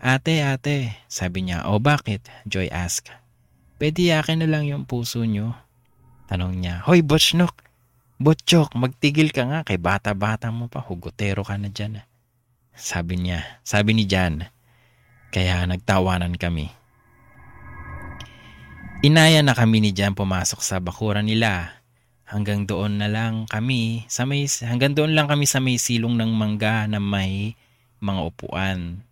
Ate, 0.03 0.43
ate, 0.43 0.99
sabi 1.07 1.47
niya, 1.47 1.70
o 1.70 1.79
bakit? 1.79 2.27
Joy 2.43 2.66
asked. 2.75 3.22
Pwede 3.83 4.14
yakin 4.14 4.39
na 4.39 4.47
lang 4.47 4.70
yung 4.70 4.87
puso 4.87 5.26
niyo. 5.26 5.59
Tanong 6.30 6.55
niya, 6.55 6.87
Hoy, 6.87 7.03
Botchnok, 7.03 7.66
Botchok, 8.22 8.78
magtigil 8.78 9.35
ka 9.35 9.43
nga 9.43 9.66
kay 9.66 9.74
bata-bata 9.74 10.55
mo 10.55 10.70
pa, 10.70 10.78
hugotero 10.78 11.43
ka 11.43 11.59
na 11.59 11.66
dyan. 11.66 12.07
Sabi 12.78 13.18
niya, 13.18 13.59
sabi 13.66 13.99
ni 13.99 14.07
Jan. 14.07 14.47
Kaya 15.35 15.66
nagtawanan 15.66 16.39
kami. 16.39 16.70
Inaya 19.03 19.43
na 19.43 19.51
kami 19.51 19.83
ni 19.83 19.91
Jan 19.91 20.14
pumasok 20.14 20.62
sa 20.62 20.78
bakuran 20.78 21.26
nila 21.26 21.83
hanggang 22.22 22.70
doon 22.70 23.03
na 23.03 23.11
lang 23.11 23.51
kami 23.51 24.07
sa 24.07 24.22
may 24.22 24.47
hanggang 24.62 24.95
doon 24.95 25.11
lang 25.11 25.26
kami 25.26 25.43
sa 25.43 25.59
may 25.59 25.74
silong 25.74 26.14
ng 26.14 26.30
mangga 26.30 26.87
na 26.87 27.03
may 27.03 27.59
mga 27.99 28.20
upuan 28.30 29.03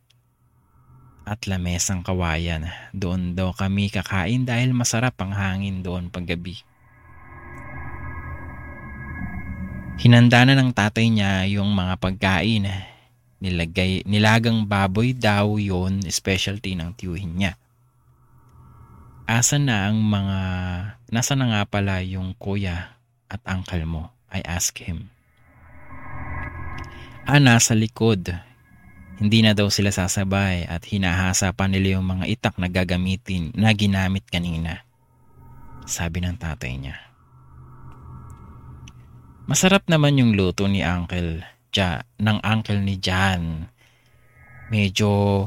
at 1.31 1.47
lamesang 1.47 2.03
kawayan. 2.03 2.67
Doon 2.91 3.39
daw 3.39 3.55
kami 3.55 3.87
kakain 3.87 4.43
dahil 4.43 4.75
masarap 4.75 5.15
ang 5.23 5.31
hangin 5.31 5.79
doon 5.87 6.11
paggabi. 6.11 6.59
Hinanda 10.03 10.43
na 10.43 10.59
ng 10.59 10.75
tatay 10.75 11.07
niya 11.07 11.47
yung 11.47 11.71
mga 11.71 11.95
pagkain. 12.03 12.67
Nilagay, 13.39 14.03
nilagang 14.11 14.67
baboy 14.67 15.15
daw 15.15 15.55
yon 15.55 16.03
specialty 16.11 16.75
ng 16.75 16.99
tiyuhin 16.99 17.39
niya. 17.39 17.53
Asa 19.31 19.63
na 19.63 19.87
ang 19.87 20.03
mga, 20.03 20.39
nasa 21.15 21.39
na 21.39 21.47
nga 21.55 21.63
pala 21.63 22.03
yung 22.03 22.35
kuya 22.35 22.99
at 23.31 23.39
uncle 23.47 23.87
mo? 23.87 24.11
I 24.35 24.43
ask 24.43 24.75
him. 24.83 25.15
Ah, 27.23 27.39
nasa 27.39 27.79
likod. 27.79 28.50
Hindi 29.21 29.45
na 29.45 29.53
daw 29.53 29.69
sila 29.69 29.93
sasabay 29.93 30.65
at 30.65 30.89
hinahasa 30.89 31.53
pa 31.53 31.69
nila 31.69 32.01
yung 32.01 32.09
mga 32.09 32.25
itak 32.25 32.57
na 32.57 32.73
gagamitin 32.73 33.53
na 33.53 33.69
ginamit 33.77 34.25
kanina. 34.25 34.81
Sabi 35.85 36.25
ng 36.25 36.41
tatay 36.41 36.73
niya. 36.81 36.97
Masarap 39.45 39.85
naman 39.93 40.17
yung 40.17 40.33
luto 40.33 40.65
ni 40.65 40.81
Uncle 40.81 41.45
ja, 41.75 42.03
ng 42.19 42.39
uncle 42.43 42.83
ni 42.83 42.99
Jan. 42.99 43.71
Medyo 44.71 45.47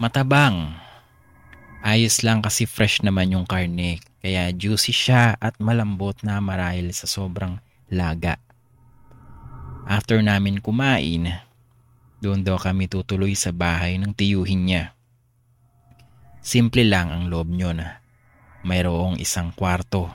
matabang. 0.00 0.76
Ayos 1.84 2.24
lang 2.24 2.40
kasi 2.42 2.64
fresh 2.64 3.04
naman 3.04 3.32
yung 3.32 3.46
karne. 3.48 4.00
Kaya 4.20 4.50
juicy 4.50 4.90
siya 4.90 5.36
at 5.38 5.56
malambot 5.62 6.16
na 6.26 6.40
marahil 6.42 6.90
sa 6.90 7.06
sobrang 7.06 7.60
laga. 7.92 8.40
After 9.86 10.18
namin 10.18 10.58
kumain, 10.58 11.30
doon 12.20 12.40
daw 12.40 12.56
kami 12.56 12.88
tutuloy 12.88 13.36
sa 13.36 13.52
bahay 13.52 14.00
ng 14.00 14.12
tiyuhin 14.16 14.64
niya. 14.64 14.84
Simple 16.40 16.86
lang 16.86 17.10
ang 17.10 17.26
loob 17.26 17.50
nyo 17.50 17.74
na. 17.74 18.00
Mayroong 18.62 19.18
isang 19.18 19.50
kwarto. 19.52 20.08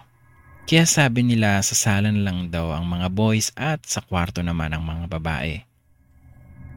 Kaya 0.63 0.87
sabi 0.87 1.27
nila 1.27 1.59
sa 1.59 1.75
salan 1.75 2.23
lang 2.23 2.47
daw 2.47 2.71
ang 2.71 2.87
mga 2.87 3.11
boys 3.11 3.51
at 3.59 3.83
sa 3.83 3.99
kwarto 3.99 4.39
naman 4.39 4.71
ang 4.71 4.83
mga 4.87 5.11
babae. 5.11 5.67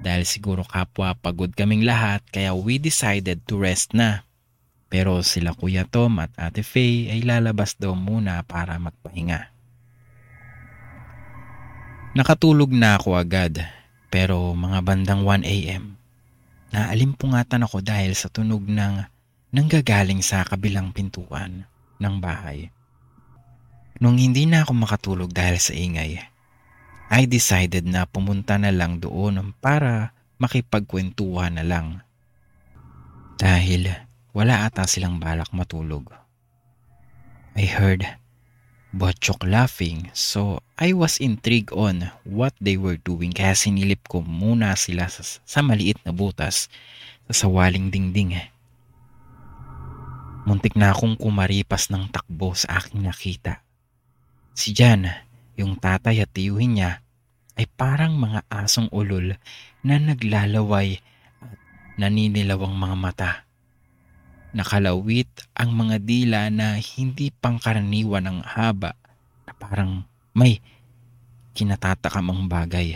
Dahil 0.02 0.26
siguro 0.26 0.66
kapwa 0.66 1.14
pagod 1.14 1.54
kaming 1.54 1.86
lahat 1.86 2.20
kaya 2.28 2.52
we 2.52 2.76
decided 2.82 3.46
to 3.46 3.56
rest 3.56 3.94
na. 3.94 4.26
Pero 4.90 5.22
sila 5.22 5.54
Kuya 5.56 5.88
Tom 5.88 6.20
at 6.20 6.34
Ate 6.36 6.66
Faye 6.66 7.08
ay 7.14 7.24
lalabas 7.24 7.78
daw 7.78 7.96
muna 7.96 8.42
para 8.44 8.76
magpahinga. 8.76 9.54
Nakatulog 12.14 12.70
na 12.70 12.98
ako 12.98 13.18
agad 13.18 13.83
pero 14.14 14.54
mga 14.54 14.78
bandang 14.86 15.26
1 15.26 15.42
a.m. 15.42 15.98
naalimpungatan 16.70 17.66
ako 17.66 17.82
dahil 17.82 18.14
sa 18.14 18.30
tunog 18.30 18.62
ng 18.62 19.02
nanggagaling 19.50 20.22
sa 20.22 20.46
kabilang 20.46 20.94
pintuan 20.94 21.66
ng 21.98 22.14
bahay. 22.22 22.70
Nung 23.98 24.14
hindi 24.14 24.46
na 24.46 24.62
ako 24.62 24.70
makatulog 24.86 25.34
dahil 25.34 25.58
sa 25.58 25.74
ingay, 25.74 26.22
I 27.10 27.26
decided 27.26 27.90
na 27.90 28.06
pumunta 28.06 28.54
na 28.54 28.70
lang 28.70 29.02
doon 29.02 29.50
para 29.58 30.14
makipagkwentuhan 30.38 31.58
na 31.58 31.66
lang. 31.66 32.06
Dahil 33.42 33.90
wala 34.30 34.62
ata 34.62 34.86
silang 34.86 35.18
balak 35.18 35.50
matulog. 35.50 36.14
I 37.58 37.66
heard 37.66 38.06
Botchok 38.94 39.42
laughing 39.42 40.14
so 40.14 40.62
I 40.78 40.94
was 40.94 41.18
intrigued 41.18 41.74
on 41.74 42.14
what 42.22 42.54
they 42.62 42.78
were 42.78 42.94
doing 42.94 43.34
kaya 43.34 43.58
sinilip 43.58 44.06
ko 44.06 44.22
muna 44.22 44.78
sila 44.78 45.10
sa, 45.10 45.26
sa 45.26 45.60
maliit 45.66 45.98
na 46.06 46.14
butas 46.14 46.70
sa 47.26 47.34
sawaling 47.34 47.90
dingding. 47.90 48.38
Muntik 50.46 50.78
na 50.78 50.94
akong 50.94 51.18
kumaripas 51.18 51.90
ng 51.90 52.06
takbo 52.12 52.54
sa 52.54 52.78
aking 52.78 53.02
nakita. 53.02 53.64
Si 54.54 54.70
Jan, 54.70 55.10
yung 55.58 55.74
tatay 55.74 56.22
at 56.22 56.30
tiyuhin 56.30 56.78
niya, 56.78 57.02
ay 57.58 57.66
parang 57.74 58.14
mga 58.14 58.46
asong 58.46 58.92
ulol 58.94 59.34
na 59.82 59.98
naglalaway 59.98 61.02
at 61.42 61.58
naninilawang 61.98 62.78
mga 62.78 62.96
mata. 62.98 63.30
Nakalawit 64.54 65.50
ang 65.58 65.74
mga 65.74 65.98
dila 65.98 66.40
na 66.46 66.78
hindi 66.78 67.34
pangkaraniwan 67.34 68.30
ng 68.30 68.38
haba 68.46 68.94
na 69.50 69.52
parang 69.58 70.06
may 70.30 70.62
kinatatakamang 71.58 72.46
bagay. 72.46 72.94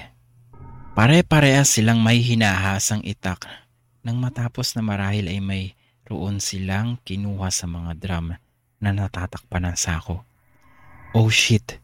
Pare-parehas 0.95 1.75
silang 1.75 1.99
may 1.99 2.23
hinahasang 2.23 3.03
itak 3.03 3.43
nang 4.07 4.23
matapos 4.23 4.79
na 4.79 4.87
marahil 4.87 5.27
ay 5.27 5.43
may 5.43 5.65
roon 6.07 6.39
silang 6.39 7.03
kinuha 7.03 7.51
sa 7.51 7.67
mga 7.67 7.93
drum 7.99 8.39
na 8.79 8.91
natatakpan 8.95 9.67
ng 9.67 9.77
sako. 9.79 10.23
Oh 11.11 11.27
shit! 11.27 11.83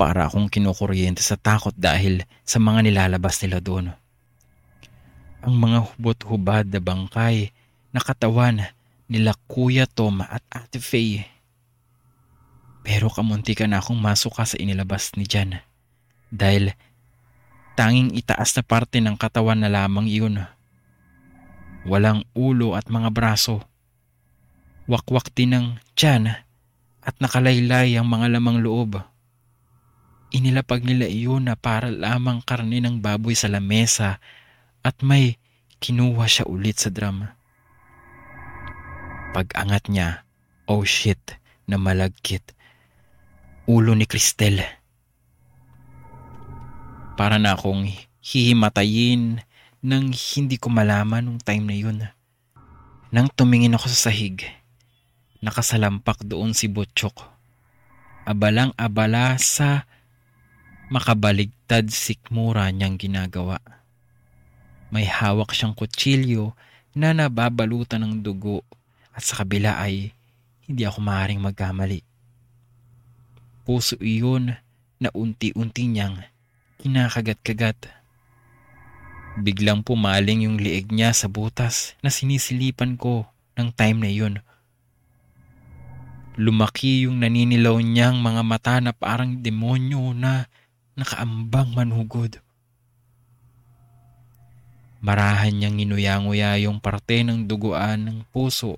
Para 0.00 0.28
akong 0.28 0.48
kinukuryente 0.48 1.20
sa 1.20 1.36
takot 1.36 1.72
dahil 1.76 2.24
sa 2.44 2.60
mga 2.60 2.88
nilalabas 2.88 3.40
nila 3.44 3.60
doon. 3.60 3.92
Ang 5.44 5.54
mga 5.56 5.84
hubot-hubad 5.84 6.68
na 6.68 6.80
bangkay 6.80 7.52
na 7.92 8.00
katawan 8.04 8.75
nila 9.06 9.34
Kuya 9.46 9.86
Tom 9.86 10.22
at 10.22 10.42
Ate 10.50 10.82
Faye. 10.82 11.26
Pero 12.86 13.10
kamunti 13.10 13.58
ka 13.58 13.66
na 13.66 13.82
akong 13.82 13.98
masuka 13.98 14.46
sa 14.46 14.58
inilabas 14.58 15.14
ni 15.18 15.26
Jan 15.26 15.58
dahil 16.30 16.74
tanging 17.74 18.14
itaas 18.14 18.54
na 18.54 18.62
parte 18.62 18.98
ng 19.02 19.18
katawan 19.18 19.58
na 19.62 19.70
lamang 19.70 20.06
iyon. 20.06 20.46
Walang 21.86 22.26
ulo 22.34 22.74
at 22.74 22.90
mga 22.90 23.10
braso. 23.14 23.62
Wakwak 24.90 25.34
din 25.34 25.54
ng 25.54 25.66
tiyan 25.94 26.30
at 27.02 27.14
nakalaylay 27.22 27.94
ang 27.94 28.10
mga 28.10 28.38
lamang 28.38 28.58
loob. 28.62 28.98
Inilapag 30.34 30.82
nila 30.82 31.06
iyon 31.06 31.46
na 31.46 31.54
para 31.54 31.90
lamang 31.90 32.42
karne 32.42 32.82
ng 32.82 32.98
baboy 32.98 33.38
sa 33.38 33.46
lamesa 33.46 34.18
at 34.82 34.98
may 35.02 35.38
kinuha 35.78 36.26
siya 36.26 36.50
ulit 36.50 36.82
sa 36.82 36.90
drum. 36.90 37.35
Pag-angat 39.36 39.92
niya, 39.92 40.24
oh 40.64 40.80
shit, 40.88 41.20
na 41.68 41.76
malagkit. 41.76 42.56
Ulo 43.68 43.92
ni 43.92 44.08
Cristel. 44.08 44.64
Para 47.20 47.36
na 47.36 47.52
akong 47.52 47.84
hihimatayin 48.24 49.44
nang 49.84 50.08
hindi 50.08 50.56
ko 50.56 50.72
malaman 50.72 51.28
nung 51.28 51.36
time 51.36 51.68
na 51.68 51.76
yun. 51.76 52.00
Nang 53.12 53.28
tumingin 53.28 53.76
ako 53.76 53.92
sa 53.92 54.08
sahig, 54.08 54.40
nakasalampak 55.44 56.24
doon 56.24 56.56
si 56.56 56.72
Butchok. 56.72 57.20
Abalang 58.24 58.72
abala 58.80 59.36
sa 59.36 59.84
makabaligtad 60.88 61.92
sikmura 61.92 62.72
niyang 62.72 62.96
ginagawa. 62.96 63.60
May 64.88 65.04
hawak 65.04 65.52
siyang 65.52 65.76
kutsilyo 65.76 66.56
na 66.96 67.12
nababalutan 67.12 68.00
ng 68.00 68.24
dugo 68.24 68.64
at 69.16 69.24
sa 69.24 69.40
kabila 69.40 69.80
ay 69.80 70.12
hindi 70.68 70.84
ako 70.84 71.00
maaaring 71.00 71.40
magkamali. 71.40 72.04
Puso 73.64 73.96
iyon 73.96 74.52
na 75.00 75.08
unti-unti 75.16 75.88
niyang 75.88 76.20
kinakagat-kagat. 76.84 77.88
Biglang 79.40 79.80
pumaling 79.80 80.44
yung 80.44 80.60
liig 80.60 80.92
niya 80.92 81.16
sa 81.16 81.32
butas 81.32 81.96
na 82.04 82.12
sinisilipan 82.12 83.00
ko 83.00 83.24
ng 83.56 83.72
time 83.72 83.98
na 84.04 84.10
yun. 84.12 84.34
Lumaki 86.36 87.08
yung 87.08 87.24
naninilaw 87.24 87.80
niyang 87.80 88.20
mga 88.20 88.42
mata 88.44 88.76
na 88.84 88.92
parang 88.92 89.40
demonyo 89.40 90.12
na 90.12 90.44
nakaambang 90.92 91.72
manhugod. 91.72 92.44
Marahan 95.00 95.56
niyang 95.56 95.80
inuya-nguya 95.80 96.60
yung 96.64 96.80
parte 96.80 97.24
ng 97.24 97.48
duguan 97.48 98.04
ng 98.08 98.18
puso 98.32 98.76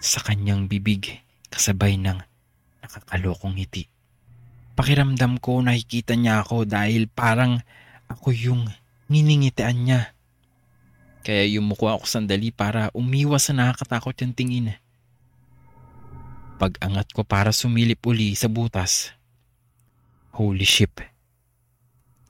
sa 0.00 0.20
kanyang 0.22 0.68
bibig 0.68 1.22
kasabay 1.48 1.96
ng 1.96 2.20
nakakalokong 2.84 3.56
ngiti. 3.56 3.88
Pakiramdam 4.76 5.40
ko 5.40 5.64
nakikita 5.64 6.14
niya 6.14 6.44
ako 6.44 6.68
dahil 6.68 7.08
parang 7.08 7.64
ako 8.12 8.30
yung 8.36 8.62
niningitian 9.08 9.76
niya. 9.82 10.00
Kaya 11.26 11.48
yumuko 11.48 11.90
ako 11.90 12.06
sandali 12.06 12.54
para 12.54 12.92
umiwas 12.94 13.50
sa 13.50 13.52
nakakatakot 13.56 14.14
yung 14.22 14.36
tingin. 14.36 14.78
Pag-angat 16.56 17.10
ko 17.10 17.26
para 17.26 17.50
sumilip 17.50 17.98
uli 18.06 18.36
sa 18.38 18.46
butas. 18.46 19.10
Holy 20.36 20.68
ship. 20.68 21.02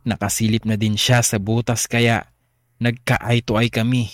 Nakasilip 0.06 0.64
na 0.64 0.78
din 0.78 0.94
siya 0.94 1.20
sa 1.20 1.36
butas 1.42 1.90
kaya 1.90 2.30
nagka-eye 2.78 3.42
to 3.42 3.58
eye 3.58 3.68
kami. 3.68 4.08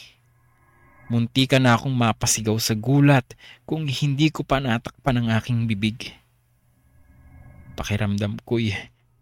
Munti 1.12 1.44
ka 1.44 1.60
na 1.60 1.76
akong 1.76 1.92
mapasigaw 1.92 2.56
sa 2.56 2.72
gulat 2.72 3.36
kung 3.68 3.84
hindi 3.84 4.32
ko 4.32 4.48
pa 4.48 4.64
natakpan 4.64 5.20
ang 5.20 5.28
aking 5.36 5.68
bibig. 5.68 6.08
Pakiramdam 7.76 8.40
ko'y 8.48 8.72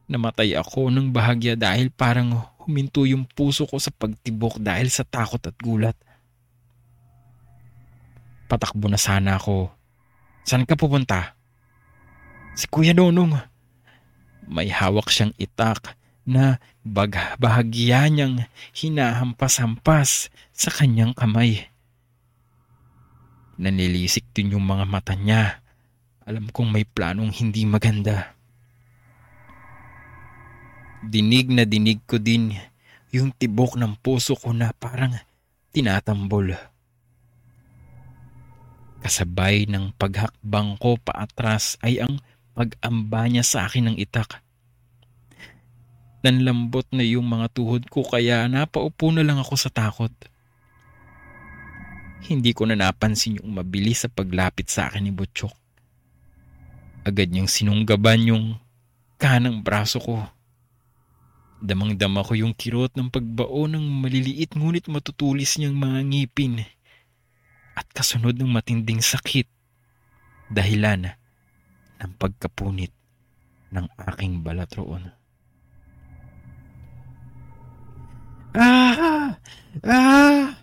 namatay 0.07 0.55
ako 0.55 0.86
ng 0.95 1.11
bahagya 1.11 1.59
dahil 1.59 1.91
parang 1.91 2.47
huminto 2.62 3.03
yung 3.11 3.26
puso 3.26 3.66
ko 3.66 3.82
sa 3.82 3.91
pagtibok 3.91 4.62
dahil 4.62 4.86
sa 4.86 5.03
takot 5.03 5.43
at 5.43 5.59
gulat. 5.59 5.99
Patakbo 8.47 8.86
na 8.86 8.95
sana 8.95 9.34
ako. 9.34 9.74
Saan 10.47 10.70
ka 10.70 10.78
pupunta? 10.78 11.34
Si 12.55 12.70
Kuya 12.70 12.95
Nonong. 12.95 13.34
May 14.47 14.70
hawak 14.70 15.11
siyang 15.11 15.34
itak 15.43 15.99
na 16.22 16.62
bahagya 16.86 18.07
niyang 18.07 18.47
hinahampas-hampas 18.78 20.30
sa 20.55 20.70
kanyang 20.70 21.18
kamay. 21.18 21.66
Nanilisik 23.61 24.25
din 24.33 24.57
yung 24.57 24.65
mga 24.65 24.89
mata 24.89 25.13
niya. 25.13 25.61
Alam 26.25 26.49
kong 26.49 26.73
may 26.73 26.89
planong 26.89 27.29
hindi 27.29 27.69
maganda. 27.69 28.33
Dinig 31.05 31.53
na 31.53 31.69
dinig 31.69 32.01
ko 32.09 32.17
din 32.17 32.57
yung 33.13 33.37
tibok 33.37 33.77
ng 33.77 34.01
puso 34.01 34.33
ko 34.33 34.57
na 34.57 34.73
parang 34.73 35.13
tinatambol. 35.77 36.57
Kasabay 39.05 39.69
ng 39.69 39.93
paghakbang 39.93 40.81
ko 40.81 40.97
paatras 40.97 41.77
ay 41.85 42.01
ang 42.01 42.17
pag-amba 42.57 43.29
niya 43.29 43.45
sa 43.45 43.69
akin 43.69 43.93
ng 43.93 43.97
itak. 44.01 44.41
Nanlambot 46.25 46.89
na 46.97 47.05
yung 47.05 47.29
mga 47.29 47.53
tuhod 47.53 47.85
ko 47.93 48.09
kaya 48.09 48.49
napaupo 48.49 49.13
na 49.13 49.21
lang 49.21 49.37
ako 49.37 49.55
sa 49.57 49.69
takot. 49.69 50.13
Hindi 52.21 52.53
ko 52.53 52.68
na 52.68 52.77
napansin 52.77 53.41
yung 53.41 53.57
mabilis 53.57 54.05
sa 54.05 54.09
paglapit 54.12 54.68
sa 54.68 54.93
akin 54.93 55.09
ni 55.09 55.12
Butchok. 55.12 55.55
Agad 57.09 57.33
niyang 57.33 57.49
sinunggaban 57.49 58.29
yung 58.29 58.45
kanang 59.16 59.64
braso 59.64 59.97
ko. 60.01 60.21
Damang-dama 61.61 62.25
ko 62.25 62.37
yung 62.37 62.53
kirot 62.57 62.93
ng 62.97 63.09
pagbao 63.09 63.68
ng 63.68 63.85
maliliit 64.05 64.57
ngunit 64.57 64.89
matutulis 64.89 65.57
niyang 65.61 65.77
mga 65.77 66.01
ngipin 66.09 66.64
at 67.77 67.87
kasunod 67.93 68.37
ng 68.37 68.49
matinding 68.49 69.01
sakit 69.01 69.49
dahilan 70.53 71.16
ng 72.01 72.12
pagkapunit 72.16 72.93
ng 73.73 73.87
aking 74.12 74.45
balat 74.45 74.68
roon. 74.77 75.12
Ah! 78.57 79.39
Ah! 79.87 80.60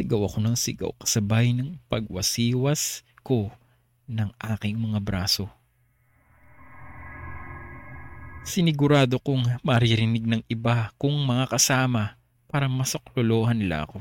Sigaw 0.00 0.32
ako 0.32 0.38
ng 0.40 0.56
sigaw 0.56 0.90
kasabay 0.96 1.52
ng 1.52 1.76
pagwasiwas 1.92 3.04
ko 3.20 3.52
ng 4.08 4.32
aking 4.40 4.80
mga 4.80 4.96
braso. 4.96 5.44
Sinigurado 8.40 9.20
kong 9.20 9.60
maririnig 9.60 10.24
ng 10.24 10.40
iba 10.48 10.88
kung 10.96 11.20
mga 11.20 11.52
kasama 11.52 12.16
para 12.48 12.64
masaklolohan 12.64 13.60
nila 13.60 13.84
ako. 13.84 14.00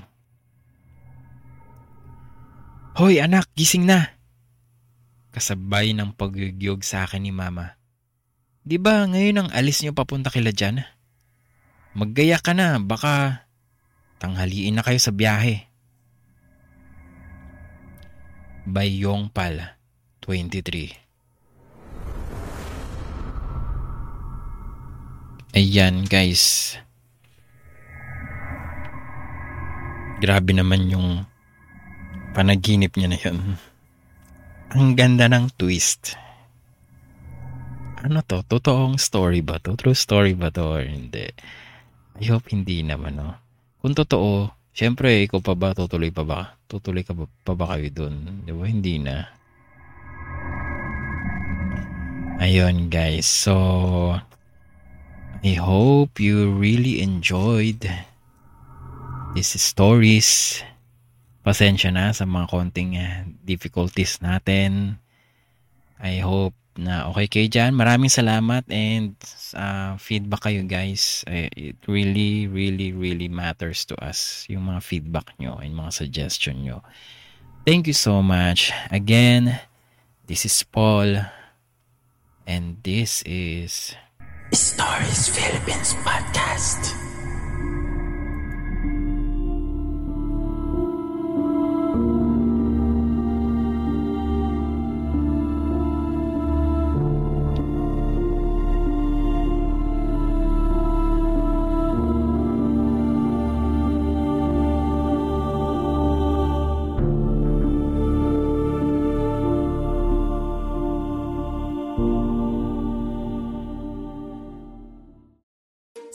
Hoy 2.95 3.19
anak, 3.19 3.51
gising 3.51 3.83
na! 3.83 4.15
Kasabay 5.35 5.91
ng 5.91 6.15
pagyugyog 6.15 6.79
sa 6.79 7.03
akin 7.03 7.27
ni 7.27 7.35
mama. 7.35 7.75
Di 8.63 8.79
ba 8.79 9.03
ngayon 9.03 9.43
ang 9.43 9.49
alis 9.51 9.83
niyo 9.83 9.91
papunta 9.91 10.31
kila 10.31 10.55
dyan? 10.55 10.79
Maggaya 11.91 12.39
ka 12.39 12.55
na, 12.55 12.79
baka 12.79 13.43
tanghaliin 14.23 14.79
na 14.79 14.83
kayo 14.87 14.95
sa 14.95 15.11
biyahe. 15.11 15.68
By 18.68 18.91
Yong 18.91 19.32
Pal, 19.32 19.80
23 20.20 20.91
Ayan 25.55 26.03
guys. 26.03 26.76
Grabe 30.20 30.51
naman 30.51 30.91
yung 30.91 31.24
panaginip 32.36 32.99
niya 32.99 33.07
na 33.07 33.20
yun. 33.20 33.55
Ang 34.76 34.93
ganda 34.99 35.32
ng 35.32 35.55
twist. 35.55 36.20
Ano 38.03 38.20
to? 38.28 38.43
Totoong 38.43 38.99
story 38.99 39.39
ba 39.39 39.64
to? 39.64 39.80
True 39.80 39.95
story 39.95 40.36
ba 40.36 40.51
to 40.51 40.68
or 40.68 40.84
hindi? 40.84 41.32
I 42.20 42.24
hope 42.28 42.51
hindi 42.51 42.84
naman, 42.84 43.16
no? 43.16 43.39
Kung 43.80 43.95
totoo, 43.95 44.51
syempre, 44.76 45.24
ikaw 45.24 45.39
pa 45.39 45.55
ba, 45.55 45.72
tutuloy 45.72 46.12
pa 46.12 46.28
ba? 46.28 46.59
Tutuloy 46.70 47.01
ka 47.01 47.17
ba, 47.17 47.26
pa 47.26 47.57
ba 47.57 47.65
kayo 47.74 47.89
dun? 47.89 48.45
Di 48.45 48.53
ba? 48.53 48.70
Hindi 48.70 49.01
na. 49.01 49.26
Ayun, 52.38 52.93
guys. 52.93 53.26
So, 53.26 53.57
I 55.41 55.53
hope 55.57 56.22
you 56.22 56.53
really 56.53 57.01
enjoyed 57.01 57.89
these 59.34 59.55
stories. 59.57 60.61
Pasensya 61.41 61.89
na 61.89 62.13
sa 62.13 62.30
mga 62.30 62.45
konting 62.53 63.01
uh, 63.01 63.26
difficulties 63.41 64.22
natin. 64.22 65.01
I 65.97 66.22
hope 66.22 66.59
na 66.80 67.11
okay 67.11 67.27
kayo 67.27 67.47
dyan. 67.51 67.75
Maraming 67.75 68.11
salamat 68.11 68.63
and 68.71 69.15
uh, 69.55 69.99
feedback 69.99 70.47
kayo 70.47 70.63
guys. 70.63 71.27
Uh, 71.27 71.51
it 71.55 71.75
really, 71.86 72.47
really, 72.47 72.95
really 72.95 73.27
matters 73.27 73.84
to 73.84 73.95
us. 73.99 74.47
Yung 74.47 74.71
mga 74.71 74.82
feedback 74.84 75.36
nyo 75.38 75.59
and 75.59 75.75
mga 75.75 75.91
suggestion 75.91 76.63
nyo. 76.63 76.80
Thank 77.67 77.91
you 77.91 77.97
so 77.97 78.23
much. 78.23 78.71
Again, 78.89 79.59
this 80.25 80.47
is 80.47 80.55
Paul 80.63 81.19
and 82.47 82.80
this 82.82 83.21
is 83.27 83.93
Stories 84.55 85.30
Philippines 85.30 85.93
Podcast. 86.01 87.09